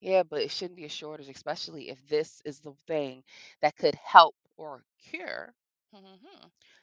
[0.00, 3.24] Yeah, but it shouldn't be a shortage, especially if this is the thing
[3.62, 5.54] that could help or cure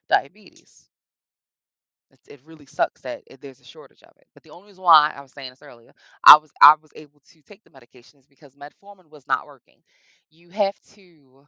[0.10, 0.90] diabetes.
[2.12, 4.28] It's, it really sucks that it, there's a shortage of it.
[4.34, 7.22] But the only reason why I was saying this earlier, I was I was able
[7.32, 9.80] to take the medication is because metformin was not working.
[10.32, 11.48] You have to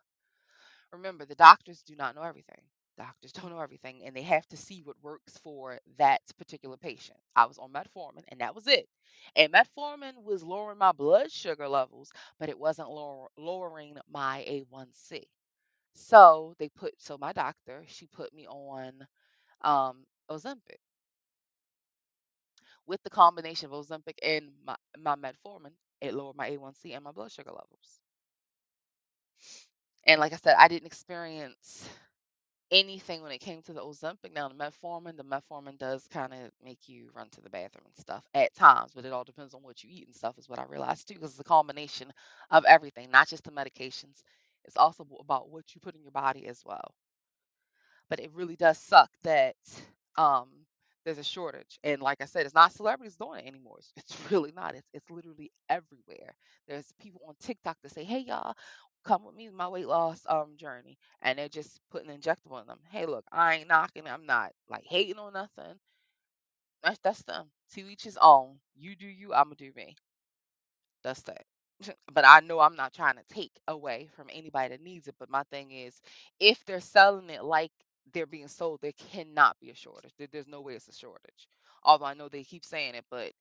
[0.94, 2.62] remember the doctors do not know everything.
[2.98, 7.20] Doctors don't know everything, and they have to see what works for that particular patient.
[7.36, 8.88] I was on metformin, and that was it.
[9.36, 15.28] And metformin was lowering my blood sugar levels, but it wasn't lower, lowering my A1C.
[15.96, 19.08] So they put so my doctor she put me on
[19.64, 20.80] um, Ozempic
[22.88, 27.12] with the combination of Ozempic and my, my metformin, it lowered my A1C and my
[27.12, 28.02] blood sugar levels.
[30.06, 31.88] And like I said, I didn't experience
[32.74, 34.34] anything when it came to the Ozempic.
[34.36, 37.98] Now, the metformin, the metformin does kind of make you run to the bathroom and
[37.98, 40.60] stuff at times, but it all depends on what you eat and stuff, is what
[40.60, 42.14] I realized too, because it's a combination
[42.52, 44.24] of everything, not just the medications.
[44.66, 46.94] It's also about what you put in your body as well.
[48.10, 49.56] But it really does suck that
[50.18, 50.50] um,
[51.06, 51.80] there's a shortage.
[51.84, 53.78] And like I said, it's not celebrities doing it anymore.
[53.80, 54.76] It's, it's really not.
[54.76, 56.36] It's it's literally everywhere.
[56.68, 58.56] There's people on TikTok that say, "Hey y'all,
[59.06, 62.80] come with me my weight loss um journey," and they're just putting injectable in them.
[62.92, 64.08] Hey, look, I ain't knocking.
[64.08, 65.80] I'm not like hating on nothing.
[66.84, 67.48] That's that's them.
[67.76, 68.58] To each his own.
[68.76, 69.34] You do you.
[69.34, 69.96] I'ma do me.
[71.04, 71.44] That's that.
[72.13, 75.16] But I know I'm not trying to take away from anybody that needs it.
[75.20, 76.02] But my thing is,
[76.39, 77.72] if they're selling it like
[78.13, 80.12] they're being sold, there cannot be a shortage.
[80.18, 81.48] There, there's no way it's a shortage.
[81.84, 83.32] Although I know they keep saying it, but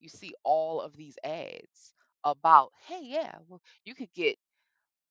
[0.00, 4.35] you see all of these ads about, hey, yeah, well, you could get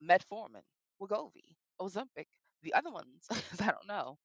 [0.07, 0.63] metformin,
[1.01, 2.27] Wegovy, Ozempic,
[2.63, 3.27] the other ones,
[3.61, 4.17] I don't know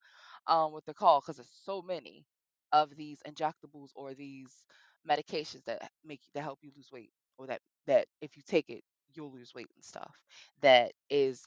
[0.48, 2.26] um, what they're called because there's so many
[2.72, 4.64] of these injectables or these
[5.08, 8.82] medications that make that help you lose weight or that that if you take it
[9.14, 10.14] you'll lose weight and stuff
[10.62, 11.44] that is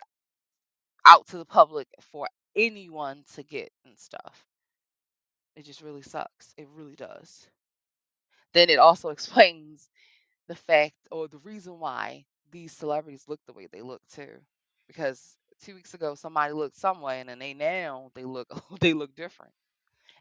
[1.05, 4.45] out to the public for anyone to get and stuff.
[5.55, 6.53] It just really sucks.
[6.57, 7.49] It really does.
[8.53, 9.89] Then it also explains
[10.47, 14.29] the fact or the reason why these celebrities look the way they look too.
[14.87, 18.49] Because two weeks ago somebody looked some way and then they now they look
[18.81, 19.53] they look different.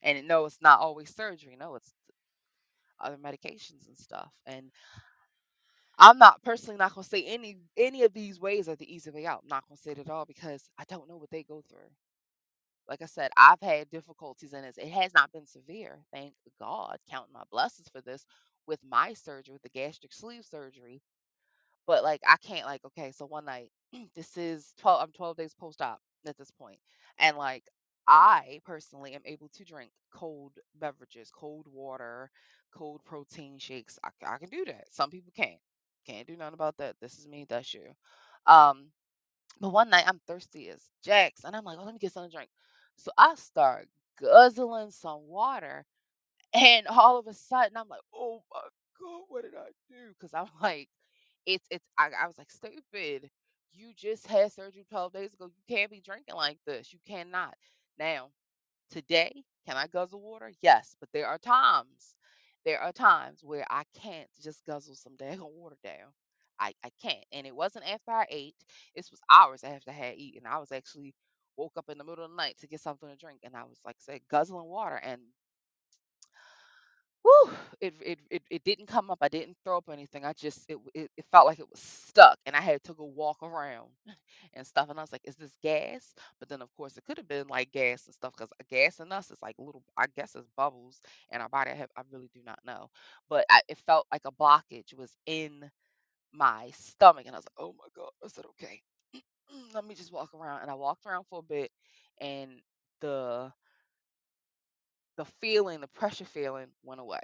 [0.03, 1.57] And no, it's not always surgery.
[1.59, 1.93] No, it's
[3.01, 4.31] other medications and stuff.
[4.47, 4.71] And
[5.99, 9.27] I'm not personally not gonna say any any of these ways are the easy way
[9.27, 9.41] out.
[9.45, 11.91] I'm not gonna say it at all because I don't know what they go through.
[12.89, 14.79] Like I said, I've had difficulties in this.
[14.79, 18.27] It has not been severe, thank God, counting my blessings for this
[18.67, 21.03] with my surgery, with the gastric sleeve surgery.
[21.87, 23.71] But like I can't like, okay, so one night,
[24.17, 26.79] this is 12 I'm 12 days post-op at this point.
[27.19, 27.65] And like
[28.09, 32.31] I personally am able to drink cold beverages, cold water,
[32.75, 33.99] cold protein shakes.
[34.05, 34.87] I, I can do that.
[34.93, 35.61] Some people can't.
[36.07, 36.97] Can't do nothing about that.
[37.01, 37.83] This is me, that's you.
[38.47, 38.89] Um,
[39.61, 42.31] but one night I'm thirsty as jacks, and I'm like, oh, let me get something
[42.31, 42.51] to drink.
[42.97, 43.89] So I start
[44.21, 45.85] guzzling some water,
[46.55, 48.61] and all of a sudden I'm like, oh my
[49.01, 50.11] God, what did I do?
[50.11, 50.89] Because I'm like,
[51.47, 53.31] it's it's I, I was like, stupid.
[53.73, 55.47] You just had surgery 12 days ago.
[55.47, 56.93] You can't be drinking like this.
[56.93, 57.55] You cannot.
[57.99, 58.31] Now,
[58.91, 60.53] Today, can I guzzle water?
[60.63, 62.15] Yes, but there are times,
[62.65, 66.13] there are times where I can't just guzzle some damn water down.
[66.61, 67.25] I, I can't.
[67.33, 68.55] And it wasn't after I ate.
[68.95, 70.47] This was hours after I had eaten.
[70.47, 71.15] I was actually
[71.57, 73.41] woke up in the middle of the night to get something to drink.
[73.43, 74.97] And I was like said, guzzling water.
[74.97, 75.23] And
[77.23, 79.19] whew, it, it it it didn't come up.
[79.23, 80.25] I didn't throw up anything.
[80.25, 83.05] I just it, it it felt like it was stuck, and I had to go
[83.05, 83.91] walk around
[84.55, 84.91] and stuff.
[84.91, 87.49] And I was like, "Is this gas?" But then, of course, it could have been
[87.49, 89.83] like gas and stuff because gas in us is like little.
[89.97, 91.01] I guess it's bubbles
[91.33, 91.71] in our body.
[91.73, 92.91] I have I really do not know,
[93.29, 95.71] but I, it felt like a blockage was in
[96.33, 98.83] my stomach, and I was like, "Oh my god!" I said, "Okay,
[99.75, 101.71] let me just walk around." And I walked around for a bit,
[102.21, 102.61] and
[103.01, 103.53] the
[105.17, 107.21] the feeling, the pressure feeling, went away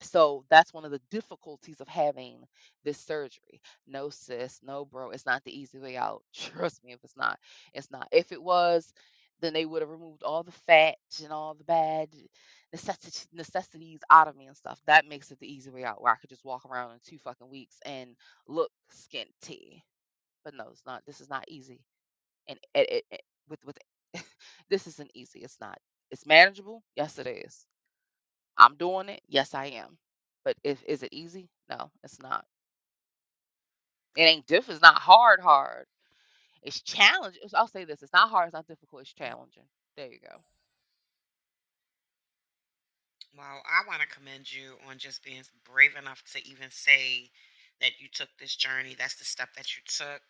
[0.00, 2.44] so that's one of the difficulties of having
[2.84, 3.60] this surgery.
[3.86, 5.10] No sis, no bro.
[5.10, 6.22] It's not the easy way out.
[6.34, 7.38] Trust me, if it's not,
[7.74, 8.08] it's not.
[8.12, 8.92] If it was,
[9.40, 12.08] then they would have removed all the fat and all the bad
[12.74, 14.80] necessi- necessities out of me and stuff.
[14.86, 17.18] That makes it the easy way out, where I could just walk around in two
[17.18, 18.16] fucking weeks and
[18.48, 19.82] look skinty.
[20.44, 21.02] But no, it's not.
[21.06, 21.82] This is not easy.
[22.48, 23.78] And it, it, it, with with
[24.70, 25.40] this isn't easy.
[25.40, 25.78] It's not.
[26.10, 26.82] It's manageable.
[26.96, 27.66] Yes, it is.
[28.58, 29.22] I'm doing it.
[29.28, 29.98] Yes, I am
[30.44, 31.48] But if is it easy?
[31.70, 32.46] No, it's not.
[34.16, 34.68] It ain't diff.
[34.70, 35.40] It's not hard.
[35.40, 35.86] Hard.
[36.62, 37.42] It's challenging.
[37.54, 38.48] I'll say this: it's not hard.
[38.48, 39.02] It's not difficult.
[39.02, 39.64] It's challenging.
[39.96, 40.36] There you go.
[43.36, 47.30] Well, I want to commend you on just being brave enough to even say
[47.80, 48.96] that you took this journey.
[48.98, 50.22] That's the step that you took.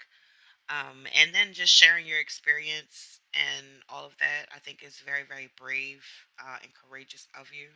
[0.70, 5.24] Um, and then just sharing your experience and all of that, I think is very,
[5.24, 6.04] very brave
[6.38, 7.68] uh, and courageous of you.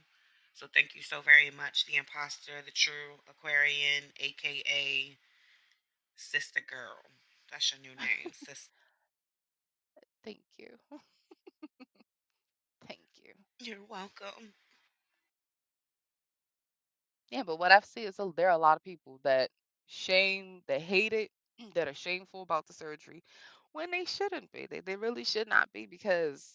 [0.55, 5.17] So thank you so very much, the imposter, the true Aquarian, aka
[6.17, 6.99] Sister Girl.
[7.51, 8.71] That's your new name, Sister.
[10.25, 10.79] Thank you.
[12.87, 13.35] Thank you.
[13.61, 14.55] You're welcome.
[17.31, 19.51] Yeah, but what I've seen is there are a lot of people that
[19.87, 21.31] shame, that hate it,
[21.75, 23.23] that are shameful about the surgery
[23.73, 24.67] when they shouldn't be.
[24.67, 26.55] They they really should not be because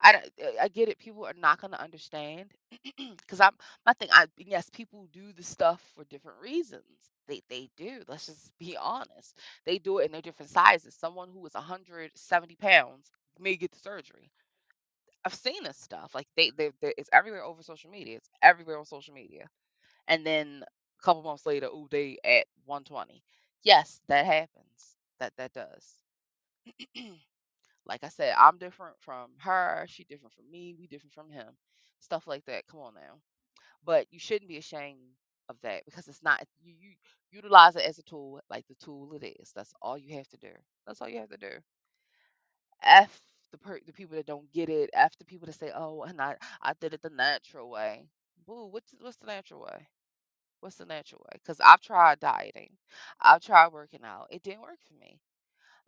[0.00, 0.22] I
[0.62, 0.98] I get it.
[0.98, 2.52] People are not going to understand
[2.98, 3.54] because I'm
[3.86, 4.08] my thing.
[4.12, 6.84] I yes, people do the stuff for different reasons.
[7.28, 8.02] They they do.
[8.08, 9.38] Let's just be honest.
[9.66, 10.94] They do it in their different sizes.
[10.94, 14.30] Someone who is 170 pounds may get the surgery.
[15.24, 16.14] I've seen this stuff.
[16.14, 18.18] Like they they, they it's everywhere over social media.
[18.18, 19.46] It's everywhere on social media
[20.08, 20.64] and then
[21.00, 23.22] a couple months later, ooh, they at 120.
[23.64, 24.96] Yes, that happens.
[25.20, 26.00] That that does.
[27.86, 29.86] like I said, I'm different from her.
[29.88, 30.74] She different from me.
[30.78, 31.48] We different from him.
[32.00, 32.66] Stuff like that.
[32.68, 33.20] Come on now.
[33.84, 35.00] But you shouldn't be ashamed
[35.48, 36.42] of that because it's not.
[36.62, 36.90] You, you
[37.32, 39.52] utilize it as a tool, like the tool it is.
[39.54, 40.52] That's all you have to do.
[40.86, 41.50] That's all you have to do.
[42.82, 43.20] F
[43.52, 44.90] the per- the people that don't get it.
[44.94, 48.08] F the people that say, "Oh, and I I did it the natural way."
[48.46, 48.66] Boo.
[48.66, 49.88] What's what's the natural way?
[50.64, 51.32] What's the natural way?
[51.42, 52.78] Because I've tried dieting,
[53.20, 54.28] I've tried working out.
[54.30, 55.20] It didn't work for me.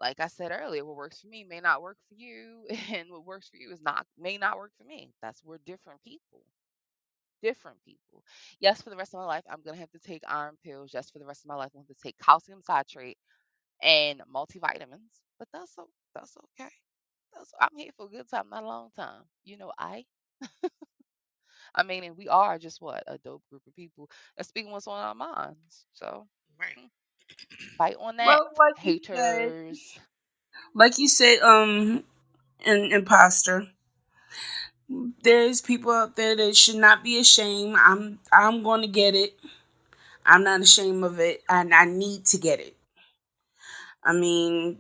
[0.01, 3.25] Like I said earlier, what works for me may not work for you, and what
[3.27, 5.13] works for you is not may not work for me.
[5.23, 6.43] That's we're different people.
[7.43, 8.25] Different people.
[8.61, 10.91] Yes, for the rest of my life, I'm gonna have to take iron pills.
[10.95, 13.19] Yes, for the rest of my life, I'm to have to take calcium citrate
[13.83, 15.21] and multivitamins.
[15.39, 15.77] But that's
[16.15, 16.71] that's okay.
[17.35, 19.25] That's I'm here for a good time, not a long time.
[19.45, 20.07] You know, I
[21.77, 24.89] I mean, and we are just what a dope group of people that's speaking what's
[24.89, 25.87] on our minds.
[25.95, 26.27] So
[26.59, 26.79] Right.
[26.79, 26.89] mm,
[27.79, 29.99] fight on that, Well, like you said, haters.
[30.75, 32.05] like you said, um,
[32.65, 33.69] an imposter.
[35.23, 37.77] There's people out there that should not be ashamed.
[37.79, 39.35] I'm I'm going to get it.
[40.25, 42.77] I'm not ashamed of it, and I need to get it.
[44.05, 44.79] I mean,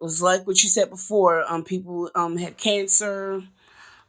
[0.00, 1.44] it was like what you said before.
[1.50, 3.42] Um, people um had cancer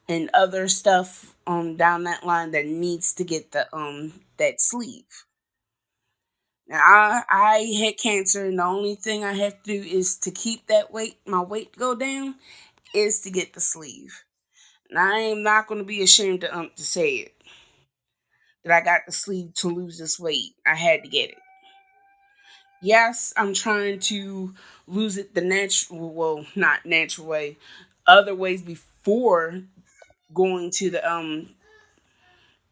[0.10, 5.26] and other stuff um down that line that needs to get the um that sleeve.
[6.68, 10.32] Now I I had cancer, and the only thing I have to do is to
[10.32, 12.36] keep that weight, my weight go down,
[12.94, 14.24] is to get the sleeve.
[14.90, 17.36] And I am not going to be ashamed to um to say it
[18.64, 20.54] that I got the sleeve to lose this weight.
[20.66, 21.38] I had to get it.
[22.82, 24.54] Yes, I'm trying to
[24.86, 27.58] lose it the natural, well, not natural way,
[28.06, 29.64] other ways before
[30.34, 31.50] going to the um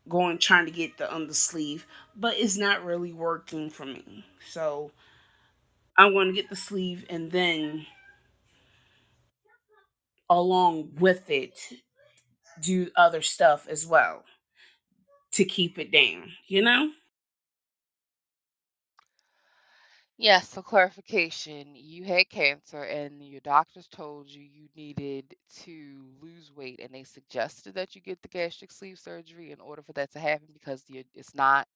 [0.07, 4.25] going trying to get the um the sleeve, but it's not really working for me.
[4.49, 4.91] So
[5.97, 7.85] I'm going to get the sleeve and then
[10.29, 11.59] along with it
[12.61, 14.23] do other stuff as well
[15.33, 16.91] to keep it down, you know?
[20.17, 26.51] Yes, for clarification, you had cancer and your doctors told you you needed to lose
[26.53, 30.11] weight and they suggested that you get the gastric sleeve surgery in order for that
[30.13, 31.67] to happen because it's not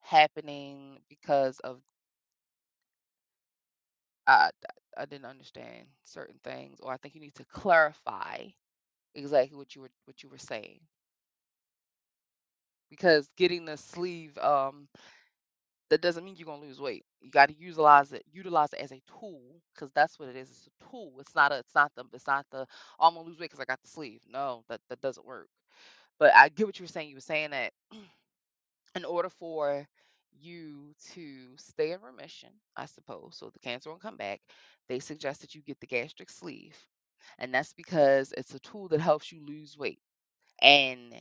[0.00, 1.80] happening because of
[4.26, 4.50] uh,
[4.96, 8.48] I didn't understand certain things or I think you need to clarify
[9.14, 10.80] exactly what you were what you were saying
[12.90, 14.88] because getting the sleeve um
[15.90, 17.05] that doesn't mean you're gonna lose weight.
[17.20, 19.42] You got to utilize it, utilize it as a tool,
[19.74, 20.50] because that's what it is.
[20.50, 21.14] It's a tool.
[21.20, 22.66] It's not a, it's not the, it's not the.
[23.00, 24.20] Oh, I'm gonna lose weight because I got the sleeve.
[24.30, 25.48] No, that that doesn't work.
[26.18, 27.10] But I get what you were saying.
[27.10, 27.72] You were saying that
[28.96, 29.86] in order for
[30.40, 34.40] you to stay in remission, I suppose, so the cancer won't come back,
[34.88, 36.76] they suggest that you get the gastric sleeve,
[37.38, 40.00] and that's because it's a tool that helps you lose weight.
[40.62, 41.14] And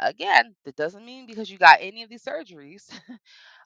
[0.00, 2.90] again, that doesn't mean because you got any of these surgeries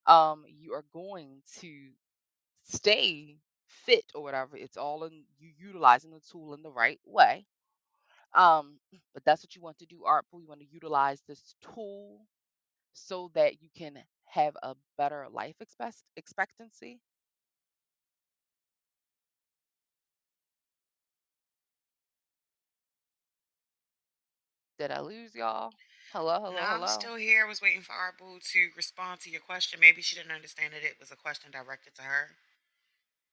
[0.06, 1.90] um you are going to
[2.64, 3.36] stay
[3.66, 7.46] fit or whatever it's all in you utilizing the tool in the right way
[8.34, 8.78] um
[9.14, 12.20] but that's what you want to do Art Boo you want to utilize this tool
[12.94, 17.00] so that you can have a better life expect- expectancy?
[24.78, 25.72] Did i lose y'all
[26.12, 26.88] Hello, No, hello, I'm hello.
[26.88, 27.44] still here.
[27.44, 29.80] I was waiting for Art Boo to respond to your question.
[29.80, 32.30] Maybe she didn't understand that it was a question directed to her.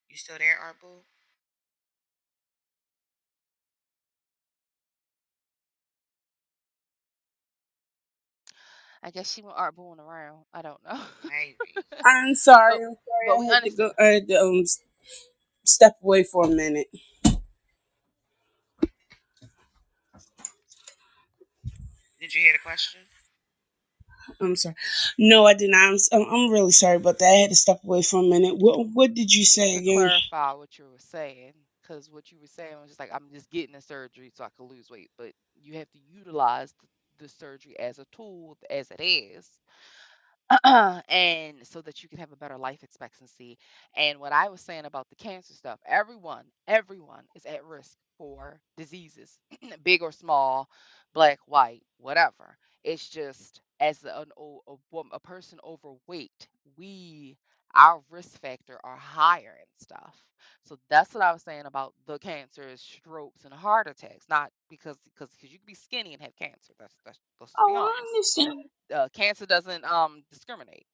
[0.09, 1.01] You still there, Art Boo?
[9.03, 10.45] I guess she went art booing around.
[10.53, 10.99] I don't know.
[11.29, 11.75] Maybe.
[12.05, 12.83] I'm sorry.
[12.85, 13.39] I'm but sorry.
[13.39, 13.91] we I had to go.
[13.99, 14.81] I had to um s-
[15.65, 16.87] step away for a minute.
[22.27, 22.99] Did you hear the question?
[24.41, 24.75] I'm sorry.
[25.17, 25.87] No, I did not.
[25.89, 27.25] I'm, s- I'm I'm really sorry about that.
[27.29, 28.57] I had to step away for a minute.
[28.57, 30.11] What What did you You say to again?
[30.33, 33.49] clarify what you were saying, because what you were saying was just like I'm just
[33.51, 37.29] getting a surgery so I can lose weight, but you have to utilize the, the
[37.29, 39.49] surgery as a tool as it is,
[41.09, 43.57] and so that you can have a better life expectancy.
[43.95, 48.59] And what I was saying about the cancer stuff, everyone, everyone is at risk for
[48.77, 49.37] diseases,
[49.83, 50.69] big or small,
[51.13, 52.57] black, white, whatever.
[52.83, 57.37] It's just as an a, wom- a person overweight, we
[57.77, 60.15] our risk factor are higher and stuff.
[60.65, 64.27] So that's what I was saying about the cancers, strokes, and heart attacks.
[64.29, 66.73] Not because because because you can be skinny and have cancer.
[66.79, 67.19] That's that's
[67.67, 68.69] be Oh, I understand.
[68.95, 70.87] uh, cancer doesn't um discriminate.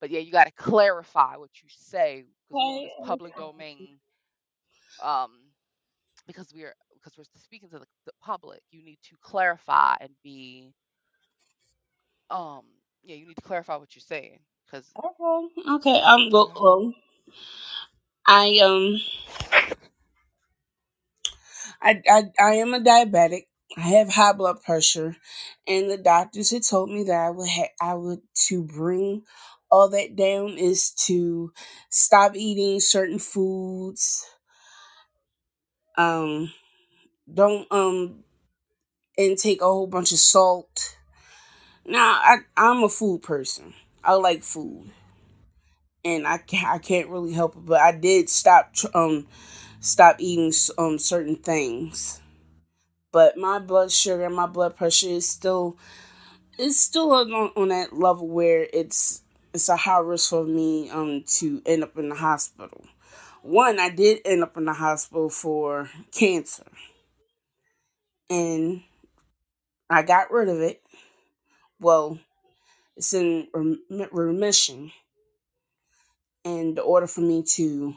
[0.00, 2.82] But yeah, you got to clarify what you say because Okay.
[2.82, 3.98] this public domain.
[5.02, 5.30] Um,
[6.26, 10.72] because we're because we're speaking to the, the public, you need to clarify and be
[12.30, 12.62] um
[13.04, 15.48] yeah, you need to clarify what you're saying because Okay.
[15.76, 16.00] Okay.
[16.02, 16.30] Um.
[16.30, 16.52] Well.
[16.58, 16.94] Um.
[18.26, 19.00] I um.
[21.82, 23.46] I, I I am a diabetic.
[23.76, 25.16] I have high blood pressure,
[25.66, 29.22] and the doctors had told me that I would ha- I would to bring
[29.70, 31.52] all that down is to
[31.90, 34.24] stop eating certain foods.
[35.96, 36.52] Um,
[37.32, 38.24] don't um
[39.18, 40.96] intake a whole bunch of salt.
[41.86, 43.74] Now I I'm a food person.
[44.06, 44.90] I like food,
[46.04, 47.66] and I can't, I can't really help it.
[47.66, 49.26] But I did stop um
[49.80, 52.20] stop eating um certain things.
[53.12, 55.76] But my blood sugar my blood pressure is still
[56.58, 59.22] it's still on, on that level where it's
[59.54, 62.84] it's a high risk for me um to end up in the hospital.
[63.42, 66.66] One, I did end up in the hospital for cancer,
[68.28, 68.82] and
[69.88, 70.82] I got rid of it.
[71.80, 72.18] Well,
[72.96, 73.82] it's in rem-
[74.12, 74.92] remission,
[76.44, 77.94] and the order for me to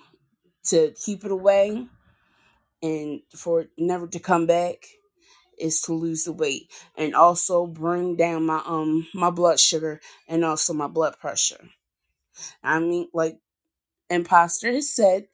[0.66, 1.88] to keep it away
[2.82, 4.86] and for it never to come back
[5.60, 10.43] is to lose the weight and also bring down my um my blood sugar and
[10.45, 11.70] also my blood pressure.
[12.64, 13.39] I mean, like
[14.10, 15.28] Imposter has said,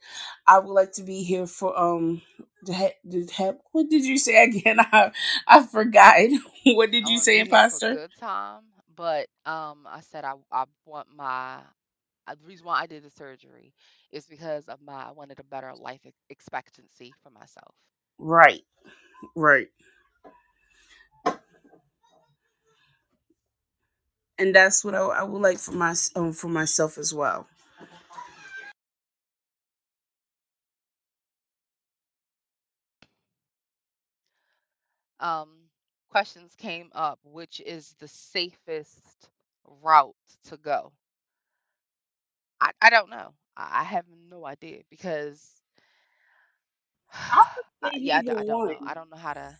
[0.48, 2.22] I would like to be here for um
[2.64, 4.80] the he- the he- what did you say again?
[4.92, 5.12] I
[5.48, 6.18] I forgot.
[6.66, 7.40] what did you say,
[7.70, 7.98] for a Imposter?
[7.98, 8.64] good time.
[8.96, 11.60] But um, I said I I want my
[12.28, 13.74] uh, the reason why I did the surgery
[14.12, 17.76] is because of my I wanted a better life ex- expectancy for myself.
[18.20, 18.64] Right,
[19.36, 19.70] right.
[24.38, 27.48] And that's what I, I would like for my um for myself as well.
[35.20, 35.50] um,
[36.10, 39.30] questions came up which is the safest
[39.84, 40.94] route to go.
[42.62, 43.34] I, I don't know.
[43.58, 45.62] I, I have no idea because
[47.14, 47.46] I
[47.96, 48.78] yeah I, I don't know.
[48.86, 49.58] i don't know how to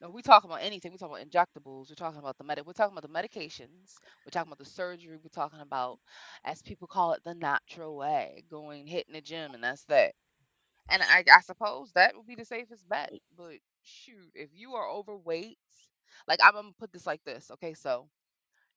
[0.00, 0.92] no we talking about anything.
[0.92, 1.90] We talking about injectables.
[1.90, 4.00] We're talking about the medic we're talking about the medications.
[4.24, 5.18] We're talking about the surgery.
[5.22, 5.98] We're talking about
[6.44, 10.12] as people call it the natural way going hitting the gym and that's that.
[10.90, 13.54] And I, I suppose that would be the safest bet but
[13.84, 15.58] shoot if you are overweight
[16.28, 18.08] like i'm gonna put this like this okay so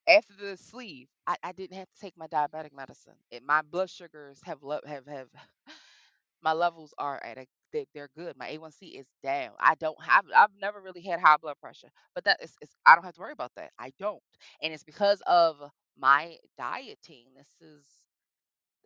[0.07, 3.15] after the sleeve, I, I didn't have to take my diabetic medicine.
[3.31, 5.27] It, my blood sugars have have have
[6.43, 8.37] my levels are at a they, they're good.
[8.37, 9.51] My A1C is down.
[9.59, 12.95] I don't have I've never really had high blood pressure, but that is, is I
[12.95, 13.71] don't have to worry about that.
[13.79, 14.21] I don't,
[14.61, 15.57] and it's because of
[15.99, 17.27] my dieting.
[17.37, 17.85] This is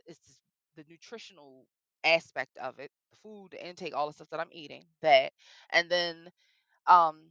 [0.05, 0.39] it's
[0.75, 1.65] the nutritional
[2.03, 4.83] aspect of it, the food, intake, all the stuff that I'm eating.
[5.01, 5.31] That,
[5.71, 6.29] and then
[6.87, 7.21] um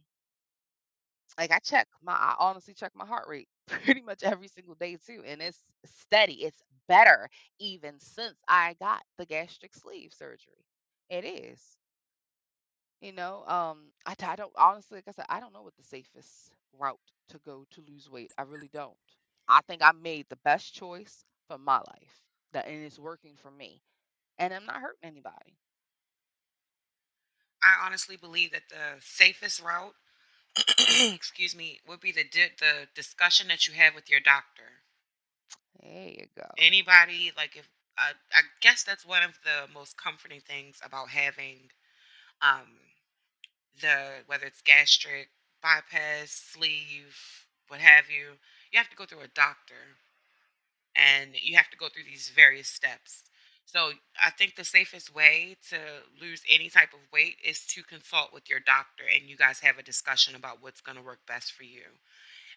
[1.37, 4.97] like I check my I honestly check my heart rate pretty much every single day
[5.05, 6.43] too, and it's steady.
[6.45, 7.29] It's better
[7.59, 10.65] even since I got the gastric sleeve surgery.
[11.09, 11.77] It is.
[13.01, 15.83] You know, um, I, I don't honestly, like I said, I don't know what the
[15.83, 18.31] safest route to go to lose weight.
[18.37, 18.97] I really don't.
[19.47, 22.23] I think I made the best choice for my life,
[22.53, 23.81] that and it's working for me,
[24.37, 25.57] and I'm not hurting anybody.
[27.63, 29.95] I honestly believe that the safest route
[31.13, 34.81] excuse me, would be the di- the discussion that you have with your doctor.
[35.81, 36.47] There you go.
[36.57, 41.69] Anybody like if uh, I guess that's one of the most comforting things about having
[42.41, 42.79] um
[43.81, 45.29] the whether it's gastric
[45.61, 47.17] bypass, sleeve,
[47.67, 48.37] what have you.
[48.71, 49.97] You have to go through a doctor
[50.95, 53.23] and you have to go through these various steps.
[53.65, 53.91] So
[54.23, 55.77] I think the safest way to
[56.21, 59.77] lose any type of weight is to consult with your doctor and you guys have
[59.77, 61.83] a discussion about what's going to work best for you.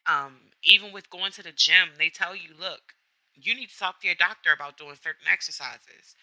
[0.07, 2.95] Um, even with going to the gym, they tell you, look,
[3.35, 6.15] you need to talk to your doctor about doing certain exercises.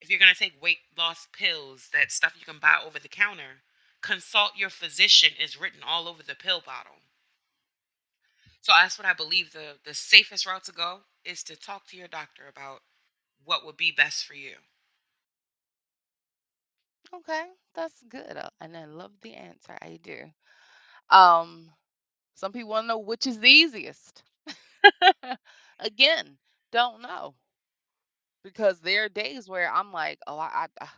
[0.00, 3.08] If you're going to take weight loss pills, that stuff you can buy over the
[3.08, 3.62] counter,
[4.00, 7.02] consult your physician is written all over the pill bottle.
[8.60, 11.96] So that's what I believe the the safest route to go is to talk to
[11.96, 12.80] your doctor about
[13.48, 14.56] what would be best for you.
[17.14, 18.36] Okay, that's good.
[18.36, 19.76] uh, And I love the answer.
[19.80, 20.32] I do.
[21.10, 21.72] Um,
[22.34, 24.22] some people want to know which is the easiest.
[25.80, 26.38] Again,
[26.72, 27.34] don't know
[28.42, 30.88] because there are days where I'm like, oh, I, I,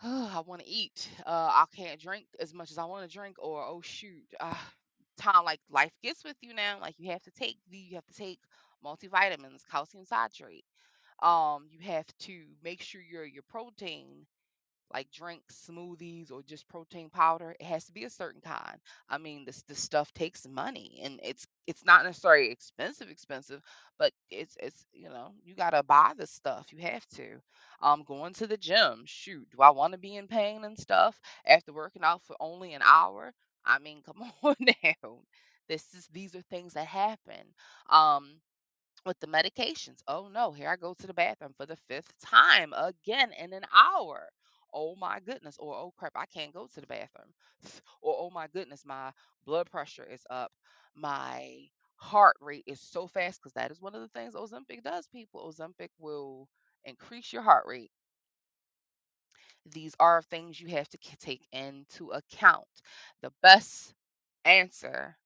[0.02, 1.10] I want to eat.
[1.26, 4.54] Uh, I can't drink as much as I want to drink, or oh shoot, uh,
[5.18, 6.78] time like life gets with you now.
[6.80, 8.40] Like you have to take the, you have to take
[8.84, 10.64] multivitamins, calcium citrate.
[11.22, 14.26] Um, you have to make sure your your protein
[14.92, 18.78] like drinks, smoothies, or just protein powder, it has to be a certain kind.
[19.08, 23.60] I mean, this this stuff takes money, and it's it's not necessarily expensive, expensive,
[23.98, 26.66] but it's it's you know you gotta buy the stuff.
[26.72, 27.40] You have to.
[27.82, 29.02] Um, going to the gym.
[29.06, 32.74] Shoot, do I want to be in pain and stuff after working out for only
[32.74, 33.32] an hour?
[33.64, 35.18] I mean, come on now.
[35.68, 37.54] This is these are things that happen.
[37.90, 38.40] Um,
[39.06, 40.00] with the medications.
[40.08, 43.64] Oh no, here I go to the bathroom for the fifth time again in an
[43.74, 44.28] hour.
[44.74, 45.56] Oh my goodness.
[45.58, 47.32] Or oh crap, I can't go to the bathroom.
[48.02, 49.12] Or oh my goodness, my
[49.46, 50.52] blood pressure is up.
[50.94, 55.06] My heart rate is so fast because that is one of the things Ozempic does,
[55.08, 55.52] people.
[55.52, 56.48] Ozempic will
[56.84, 57.90] increase your heart rate.
[59.66, 62.66] These are things you have to take into account.
[63.20, 63.94] The best
[64.44, 65.18] answer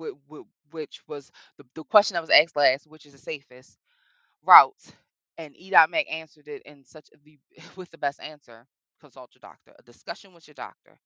[0.00, 3.78] wh- wh- which was the, the question that was asked last, which is the safest
[4.46, 4.74] route,
[5.38, 5.70] and E.
[5.90, 7.38] Mack answered it in such the
[7.76, 8.66] with the best answer.
[9.00, 9.74] Consult your doctor.
[9.78, 10.98] A discussion with your doctor.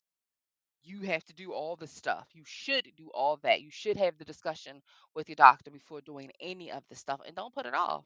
[0.85, 2.29] You have to do all this stuff.
[2.35, 3.63] You should do all that.
[3.63, 4.83] You should have the discussion
[5.15, 8.05] with your doctor before doing any of this stuff, and don't put it off.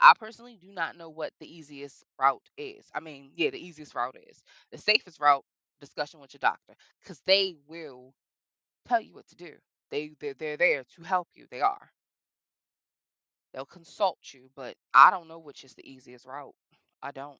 [0.00, 2.86] I personally do not know what the easiest route is.
[2.94, 4.42] I mean, yeah, the easiest route is
[4.72, 5.44] the safest route.
[5.80, 8.14] Discussion with your doctor, because they will
[8.88, 9.52] tell you what to do.
[9.90, 11.46] They they're, they're there to help you.
[11.50, 11.90] They are.
[13.54, 16.54] They'll consult you, but I don't know which is the easiest route.
[17.02, 17.38] I don't.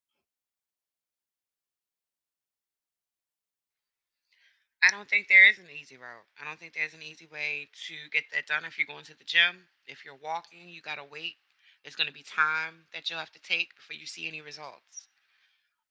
[4.83, 6.27] I don't think there is an easy route.
[6.41, 9.19] I don't think there's an easy way to get that done if you're going to
[9.19, 9.69] the gym.
[9.87, 11.37] If you're walking, you got to wait.
[11.85, 15.09] There's going to be time that you'll have to take before you see any results.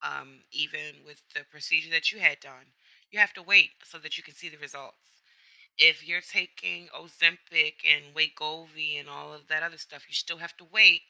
[0.04, 2.74] Um, even with the procedure that you had done,
[3.12, 5.09] you have to wait so that you can see the results.
[5.80, 10.56] If you're taking Ozempic and Wegovy and all of that other stuff, you still have
[10.58, 11.02] to wait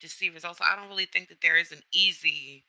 [0.00, 0.60] to see results.
[0.62, 2.64] I don't really think that there is an easy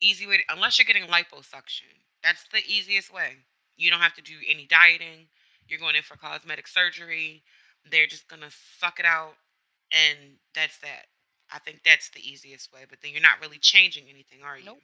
[0.00, 1.94] easy way to, unless you're getting liposuction.
[2.24, 3.36] That's the easiest way.
[3.76, 5.28] You don't have to do any dieting.
[5.68, 7.42] You're going in for cosmetic surgery.
[7.88, 8.50] They're just going to
[8.80, 9.34] suck it out
[9.92, 11.06] and that's that.
[11.52, 14.64] I think that's the easiest way, but then you're not really changing anything, are you?
[14.64, 14.78] Nope.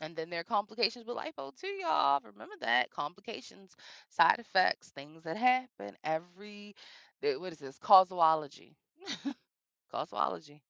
[0.00, 2.20] And then there are complications with lipo too, y'all.
[2.24, 3.74] Remember that complications,
[4.10, 5.96] side effects, things that happen.
[6.04, 6.74] Every
[7.22, 7.78] the- what is this?
[7.78, 8.76] Causology.
[9.90, 10.62] Causology.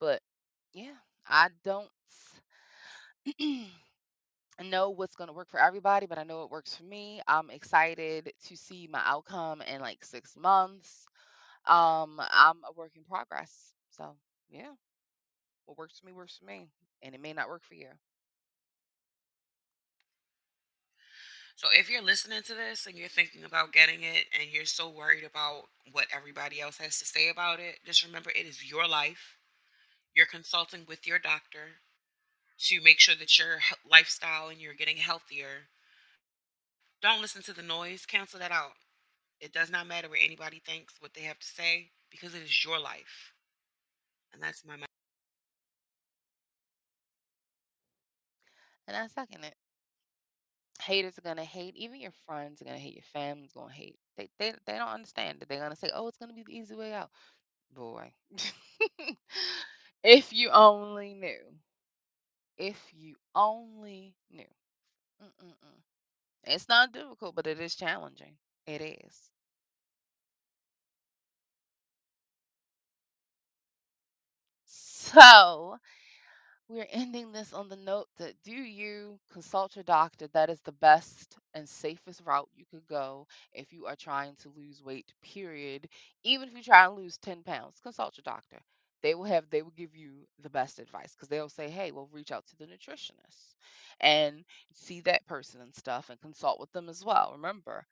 [0.00, 0.22] But
[0.72, 0.96] yeah,
[1.26, 1.90] I don't
[4.62, 7.20] know what's going to work for everybody, but I know it works for me.
[7.28, 11.06] I'm excited to see my outcome in like six months.
[11.66, 13.74] Um, I'm a work in progress.
[13.90, 14.16] So
[14.50, 14.72] yeah,
[15.68, 16.68] what works for me works for me,
[17.02, 17.88] and it may not work for you.
[21.56, 24.88] So if you're listening to this and you're thinking about getting it and you're so
[24.88, 28.88] worried about what everybody else has to say about it, just remember it is your
[28.88, 29.36] life.
[30.14, 31.82] You're consulting with your doctor
[32.60, 33.58] to make sure that your
[33.90, 35.66] lifestyle and you're getting healthier.
[37.02, 38.72] Don't listen to the noise, cancel that out.
[39.40, 42.64] It does not matter what anybody thinks, what they have to say, because it is
[42.64, 43.34] your life.
[44.32, 44.76] And that's my
[48.88, 49.56] And I second it.
[50.82, 51.76] Haters are gonna hate.
[51.76, 52.94] Even your friends are gonna hate.
[52.94, 53.98] Your family's gonna hate.
[54.16, 55.48] They they they don't understand it.
[55.48, 57.10] They're gonna say, "Oh, it's gonna be the easy way out."
[57.72, 58.12] Boy,
[60.02, 61.58] if you only knew.
[62.58, 64.44] If you only knew.
[65.22, 65.82] Mm-mm-mm.
[66.44, 68.38] It's not difficult, but it is challenging.
[68.66, 69.30] It is.
[74.66, 75.78] So,
[76.68, 80.28] we're ending this on the note that do you consult your doctor?
[80.28, 84.50] That is the best and safest route you could go if you are trying to
[84.56, 85.88] lose weight, period.
[86.24, 88.58] Even if you try and lose 10 pounds, consult your doctor.
[89.02, 92.08] They will have they will give you the best advice because they'll say, hey, well,
[92.12, 93.54] reach out to the nutritionist
[94.00, 94.44] and
[94.74, 97.32] see that person and stuff and consult with them as well.
[97.36, 97.86] Remember,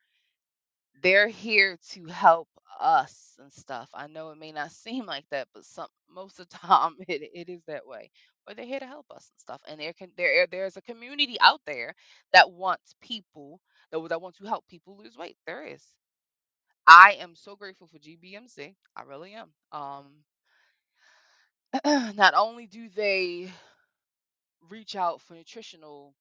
[1.03, 2.49] they're here to help
[2.81, 3.89] us and stuff.
[3.95, 7.23] I know it may not seem like that, but some most of the time it,
[7.35, 8.11] it is that way.
[8.47, 9.63] But they're here to help us and stuff.
[9.69, 11.95] And there can there there's a community out there
[12.33, 13.61] that wants people
[13.93, 15.39] that that want to help people lose weight.
[15.47, 15.83] There is.
[16.87, 18.75] I am so grateful for GBMC.
[18.97, 19.51] I really am.
[19.73, 20.07] Um
[22.17, 23.51] not only do they
[24.71, 26.15] reach out for nutritional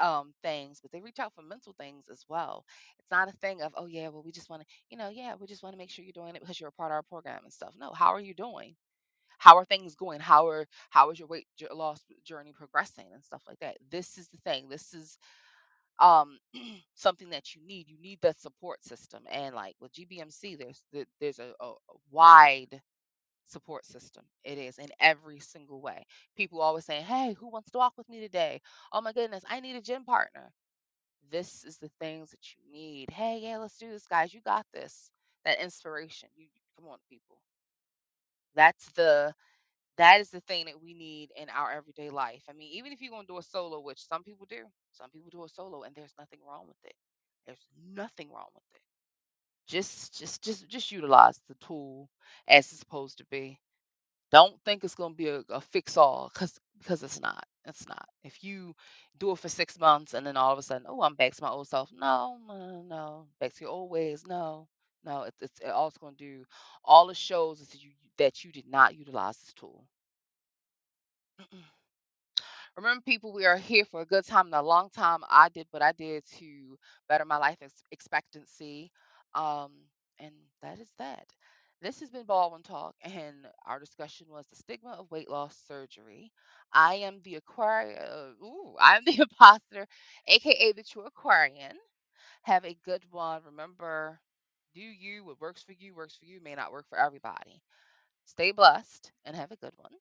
[0.00, 2.64] um things, but they reach out for mental things as well.
[3.00, 5.34] It's not a thing of, oh yeah, well we just want to, you know, yeah,
[5.40, 7.02] we just want to make sure you're doing it because you're a part of our
[7.04, 7.74] program and stuff.
[7.78, 8.76] No, how are you doing?
[9.38, 10.20] How are things going?
[10.20, 13.78] How are how is your weight loss journey progressing and stuff like that?
[13.90, 14.68] This is the thing.
[14.68, 15.18] This is
[16.00, 16.38] um
[16.94, 17.88] something that you need.
[17.88, 19.24] You need that support system.
[19.30, 22.80] And like with GBMC, there's the- there's a, a a wide
[23.46, 24.24] support system.
[24.44, 26.04] It is in every single way.
[26.36, 28.60] People always saying, "Hey, who wants to walk with me today?
[28.92, 30.52] Oh my goodness, I need a gym partner."
[31.30, 33.10] This is the things that you need.
[33.10, 34.34] Hey, yeah, let's do this, guys.
[34.34, 35.10] You got this.
[35.44, 36.28] That inspiration.
[36.36, 36.46] You
[36.78, 37.40] come on, people.
[38.56, 39.34] That's the
[39.98, 42.42] that is the thing that we need in our everyday life.
[42.50, 45.30] I mean, even if you're gonna do a solo, which some people do, some people
[45.30, 46.96] do a solo, and there's nothing wrong with it.
[47.46, 48.82] There's nothing wrong with it.
[49.68, 52.10] Just, just, just, just utilize the tool
[52.48, 53.58] as it's supposed to be.
[54.32, 57.44] Don't think it's gonna be a, a fix all, cause because it's not.
[57.66, 58.08] It's not.
[58.24, 58.74] If you
[59.18, 61.42] do it for six months and then all of a sudden, oh, I'm back to
[61.44, 61.90] my old self.
[61.94, 63.26] No, no, no, no.
[63.40, 64.24] Back to your old ways.
[64.28, 64.68] No,
[65.06, 65.22] no.
[65.24, 66.44] it's, it's it, all it's gonna do.
[66.84, 69.86] All it shows is that you that you did not utilize this tool.
[72.76, 75.20] Remember, people, we are here for a good time and a long time.
[75.30, 76.78] I did what I did to
[77.08, 78.92] better my life ex- expectancy.
[79.34, 79.72] Um,
[80.18, 80.32] and
[80.62, 81.26] that is that.
[81.82, 86.32] This has been Baldwynn Tawlk, and our discussion was the stigma of weight loss surgery.
[86.72, 89.86] I am the Aquarian, uh, ooh, I'm the imposter,
[90.26, 91.76] aka the true Aquarian.
[92.42, 93.42] Have a good one.
[93.46, 94.20] Remember,
[94.76, 97.62] do you, what works for you, works for you, may not work for everybody.
[98.26, 99.92] Stay blessed and have a good one.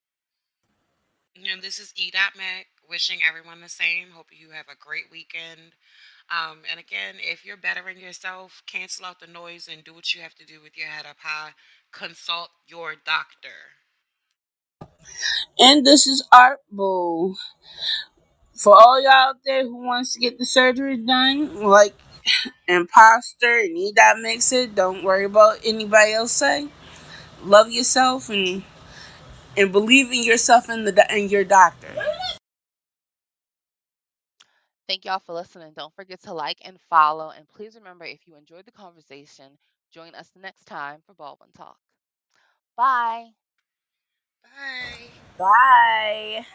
[1.49, 2.11] And this is E.
[2.13, 4.09] Mack wishing everyone the same.
[4.13, 5.76] Hope you have a great weekend.
[6.30, 10.21] Um, and again, if you're bettering yourself, cancel out the noise and do what you
[10.21, 11.51] have to do with your head up high.
[11.93, 13.78] Consult your doctor.
[15.57, 17.36] And this is Art Boo.
[18.53, 21.93] For all y'all out there who wants to get the surgery done, like
[22.67, 26.67] imposter and need that mix it, don't worry about anybody else say.
[27.43, 28.63] Love yourself and
[29.57, 31.89] and believe in yourself and the and your doctor.
[34.88, 35.73] Thank y'all for listening.
[35.76, 37.32] Don't forget to like and follow.
[37.36, 39.57] And please remember if you enjoyed the conversation,
[39.91, 41.78] join us the next time for Baldwynn Tawlk.
[42.78, 43.30] Bye.
[44.43, 45.09] Bye.
[45.38, 46.45] Bye.